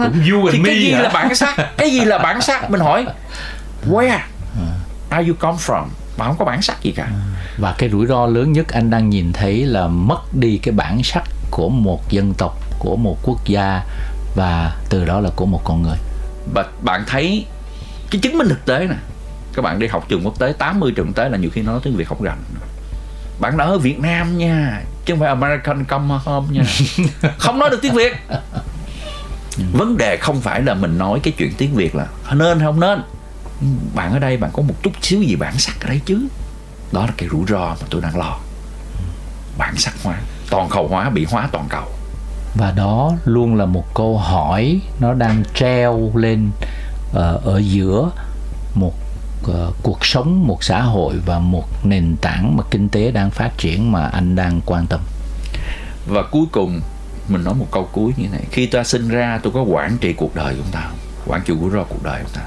thì 0.52 0.58
cái 0.64 0.80
gì 0.82 0.92
hả? 0.92 1.02
là 1.02 1.08
bản 1.08 1.34
sắc? 1.34 1.76
Cái 1.76 1.90
gì 1.90 2.00
là 2.00 2.18
bản 2.18 2.40
sắc? 2.40 2.70
Mình 2.70 2.80
hỏi 2.80 3.06
where 3.90 4.18
are 5.10 5.28
you 5.28 5.34
come 5.38 5.58
from? 5.58 5.84
Mà 6.18 6.26
không 6.26 6.36
có 6.38 6.44
bản 6.44 6.62
sắc 6.62 6.82
gì 6.82 6.92
cả. 6.96 7.08
Và 7.58 7.74
cái 7.78 7.90
rủi 7.90 8.06
ro 8.06 8.26
lớn 8.26 8.52
nhất 8.52 8.68
anh 8.68 8.90
đang 8.90 9.10
nhìn 9.10 9.32
thấy 9.32 9.66
là 9.66 9.86
mất 9.86 10.20
đi 10.34 10.58
cái 10.62 10.72
bản 10.72 11.02
sắc 11.02 11.22
của 11.50 11.68
một 11.68 12.10
dân 12.10 12.34
tộc 12.38 12.58
của 12.78 12.96
một 12.96 13.18
quốc 13.22 13.44
gia 13.46 13.82
và 14.36 14.76
từ 14.90 15.04
đó 15.04 15.20
là 15.20 15.30
của 15.36 15.46
một 15.46 15.60
con 15.64 15.82
người. 15.82 15.96
Và 16.54 16.64
bạn 16.82 17.04
thấy 17.06 17.46
cái 18.10 18.20
chứng 18.20 18.38
minh 18.38 18.48
thực 18.48 18.66
tế 18.66 18.86
nè. 18.86 18.94
Các 19.54 19.62
bạn 19.62 19.78
đi 19.78 19.86
học 19.86 20.06
trường 20.08 20.24
quốc 20.24 20.38
tế 20.38 20.52
80 20.58 20.92
trường 20.96 21.06
quốc 21.06 21.16
tế 21.16 21.28
là 21.28 21.36
nhiều 21.36 21.50
khi 21.52 21.62
nói 21.62 21.80
tiếng 21.82 21.96
Việt 21.96 22.08
không 22.08 22.22
rành 22.22 22.38
bạn 23.40 23.56
đã 23.56 23.64
ở 23.64 23.78
Việt 23.78 24.00
Nam 24.00 24.38
nha 24.38 24.82
chứ 25.04 25.14
không 25.14 25.20
phải 25.20 25.28
American 25.28 25.84
come 25.84 26.14
home 26.24 26.46
nha. 26.50 26.62
Không 27.38 27.58
nói 27.58 27.70
được 27.70 27.78
tiếng 27.82 27.94
Việt. 27.94 28.12
Vấn 29.72 29.96
đề 29.96 30.16
không 30.16 30.40
phải 30.40 30.62
là 30.62 30.74
mình 30.74 30.98
nói 30.98 31.20
cái 31.22 31.32
chuyện 31.38 31.52
tiếng 31.58 31.74
Việt 31.74 31.94
là 31.94 32.06
nên 32.32 32.58
hay 32.58 32.66
không 32.66 32.80
nên. 32.80 33.02
Bạn 33.94 34.12
ở 34.12 34.18
đây 34.18 34.36
bạn 34.36 34.50
có 34.52 34.62
một 34.62 34.74
chút 34.82 34.92
xíu 35.02 35.22
gì 35.22 35.36
bản 35.36 35.58
sắc 35.58 35.80
ở 35.80 35.88
đây 35.88 36.00
chứ. 36.04 36.28
Đó 36.92 37.06
là 37.06 37.12
cái 37.16 37.28
rủi 37.32 37.42
ro 37.48 37.66
mà 37.68 37.86
tôi 37.90 38.00
đang 38.00 38.18
lo. 38.18 38.38
Bản 39.58 39.76
sắc 39.76 39.94
hóa 40.04 40.18
toàn 40.50 40.68
cầu 40.70 40.88
hóa 40.88 41.10
bị 41.10 41.26
hóa 41.30 41.48
toàn 41.52 41.66
cầu. 41.68 41.84
Và 42.54 42.72
đó 42.76 43.12
luôn 43.24 43.54
là 43.54 43.66
một 43.66 43.94
câu 43.94 44.18
hỏi 44.18 44.80
nó 45.00 45.14
đang 45.14 45.42
treo 45.54 46.10
lên 46.14 46.50
uh, 47.10 47.16
ở 47.44 47.62
giữa 47.64 48.10
một 48.74 48.94
uh, 49.46 49.74
cuộc 49.82 50.06
sống 50.06 50.46
một 50.46 50.64
xã 50.64 50.82
hội 50.82 51.14
và 51.26 51.38
một 51.38 51.84
nền 51.84 52.16
tảng 52.20 52.56
mà 52.56 52.64
kinh 52.70 52.88
tế 52.88 53.10
đang 53.10 53.30
phát 53.30 53.50
triển 53.58 53.92
mà 53.92 54.06
anh 54.06 54.36
đang 54.36 54.60
quan 54.66 54.86
tâm. 54.86 55.00
Và 56.06 56.22
cuối 56.22 56.46
cùng 56.52 56.80
mình 57.28 57.44
nói 57.44 57.54
một 57.54 57.66
câu 57.70 57.88
cuối 57.92 58.12
như 58.16 58.28
này. 58.32 58.44
Khi 58.50 58.66
ta 58.66 58.84
sinh 58.84 59.08
ra 59.08 59.40
tôi 59.42 59.52
có 59.52 59.62
quản 59.62 59.98
trị 59.98 60.12
cuộc 60.12 60.34
đời 60.34 60.54
chúng 60.56 60.72
ta 60.72 60.90
quản 61.26 61.42
trị 61.44 61.54
rủi 61.60 61.70
ro 61.70 61.84
cuộc 61.84 62.02
đời 62.02 62.22
của 62.22 62.30
ta. 62.34 62.42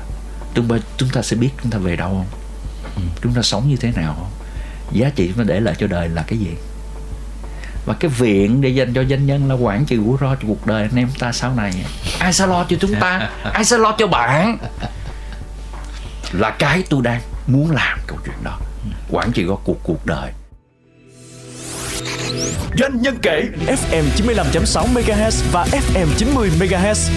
Chúng 0.54 0.68
ta 0.68 0.76
chúng 0.98 1.10
ta 1.10 1.22
sẽ 1.22 1.36
biết 1.36 1.50
chúng 1.64 1.72
ta 1.72 1.78
về 1.78 1.96
đâu 1.96 2.10
không? 2.10 2.26
Ừ. 2.96 3.02
chúng 3.22 3.34
ta 3.34 3.42
sống 3.42 3.70
như 3.70 3.76
thế 3.76 3.92
nào 3.96 4.16
không? 4.20 4.30
Giá 4.92 5.10
trị 5.16 5.28
chúng 5.28 5.38
ta 5.38 5.44
để 5.54 5.60
lại 5.60 5.76
cho 5.80 5.88
đời 5.88 6.10
là 6.10 6.24
cái 6.28 6.40
gì? 6.40 6.52
Và 7.86 7.94
cái 8.00 8.12
viện 8.12 8.62
để 8.62 8.70
dành 8.70 8.94
cho 8.94 9.04
doanh 9.04 9.26
nhân 9.26 9.50
là 9.50 9.56
quản 9.56 9.86
trị 9.86 9.98
rủi 9.98 10.18
ro 10.22 10.36
cuộc 10.48 10.68
đời 10.68 10.82
anh 10.82 10.96
em 10.96 11.10
ta 11.20 11.32
sau 11.32 11.56
này. 11.56 11.74
Ai 12.20 12.34
sẽ 12.34 12.48
lo 12.48 12.66
cho 12.70 12.78
chúng 12.80 12.96
ta? 13.00 13.30
Ai 13.44 13.66
sẽ 13.66 13.78
lo 13.78 13.96
cho 13.98 14.08
bạn 14.08 14.58
là 16.34 16.50
cái 16.60 16.84
tôi 16.90 17.02
đang 17.04 17.22
muốn 17.48 17.72
làm 17.72 18.00
câu 18.08 18.18
chuyện 18.26 18.36
đó 18.44 18.60
quản 19.10 19.32
trị 19.32 19.46
có 19.48 19.58
cuộc 19.64 19.78
cuộc 19.84 20.06
đời 20.06 20.32
Doanh 22.78 23.02
nhân 23.02 23.18
kể 23.22 23.44
FM 23.68 24.04
95.6 24.16 24.86
MHz 24.94 25.44
và 25.52 25.66
FM 25.66 26.08
90 26.18 26.50
MHz. 26.60 27.12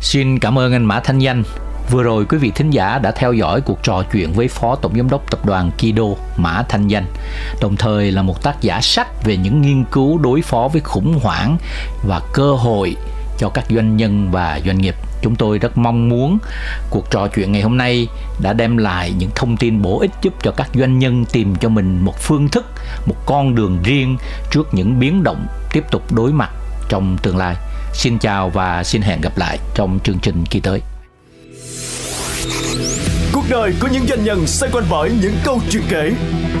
Xin 0.00 0.38
cảm 0.38 0.58
ơn 0.58 0.72
anh 0.72 0.84
Mã 0.84 1.00
Thanh 1.00 1.18
Danh. 1.18 1.42
Vừa 1.90 2.02
rồi 2.02 2.24
quý 2.24 2.38
vị 2.38 2.52
thính 2.54 2.70
giả 2.70 2.98
đã 2.98 3.10
theo 3.10 3.32
dõi 3.32 3.60
cuộc 3.60 3.82
trò 3.82 4.02
chuyện 4.12 4.32
với 4.32 4.48
Phó 4.48 4.76
Tổng 4.76 4.96
Giám 4.96 5.10
đốc 5.10 5.30
Tập 5.30 5.46
đoàn 5.46 5.70
Kido 5.78 6.04
Mã 6.36 6.62
Thanh 6.68 6.88
Danh, 6.88 7.04
đồng 7.60 7.76
thời 7.76 8.12
là 8.12 8.22
một 8.22 8.42
tác 8.42 8.56
giả 8.60 8.80
sách 8.80 9.24
về 9.24 9.36
những 9.36 9.62
nghiên 9.62 9.84
cứu 9.84 10.18
đối 10.18 10.42
phó 10.42 10.68
với 10.72 10.80
khủng 10.80 11.20
hoảng 11.22 11.58
và 12.06 12.20
cơ 12.32 12.52
hội 12.52 12.96
cho 13.38 13.48
các 13.48 13.64
doanh 13.70 13.96
nhân 13.96 14.30
và 14.30 14.60
doanh 14.66 14.78
nghiệp 14.78 14.94
chúng 15.22 15.36
tôi 15.36 15.58
rất 15.58 15.78
mong 15.78 16.08
muốn 16.08 16.38
cuộc 16.90 17.10
trò 17.10 17.28
chuyện 17.28 17.52
ngày 17.52 17.62
hôm 17.62 17.76
nay 17.76 18.06
đã 18.40 18.52
đem 18.52 18.76
lại 18.76 19.12
những 19.18 19.30
thông 19.34 19.56
tin 19.56 19.82
bổ 19.82 20.00
ích 20.00 20.10
giúp 20.22 20.34
cho 20.42 20.50
các 20.50 20.70
doanh 20.74 20.98
nhân 20.98 21.24
tìm 21.32 21.56
cho 21.56 21.68
mình 21.68 22.00
một 22.04 22.20
phương 22.20 22.48
thức 22.48 22.66
một 23.06 23.16
con 23.26 23.54
đường 23.54 23.78
riêng 23.82 24.16
trước 24.50 24.74
những 24.74 24.98
biến 24.98 25.22
động 25.22 25.46
tiếp 25.72 25.84
tục 25.90 26.12
đối 26.12 26.32
mặt 26.32 26.50
trong 26.88 27.16
tương 27.22 27.36
lai. 27.36 27.56
Xin 27.92 28.18
chào 28.18 28.50
và 28.50 28.84
xin 28.84 29.02
hẹn 29.02 29.20
gặp 29.20 29.38
lại 29.38 29.58
trong 29.74 29.98
chương 30.04 30.18
trình 30.18 30.44
kỳ 30.50 30.60
tới. 30.60 30.80
Cuộc 33.32 33.44
đời 33.50 33.72
của 33.80 33.88
những 33.92 34.06
doanh 34.06 34.24
nhân 34.24 34.46
xoay 34.46 34.72
quanh 34.72 34.84
bởi 34.90 35.10
những 35.22 35.34
câu 35.44 35.60
chuyện 35.70 35.82
kể, 35.88 36.12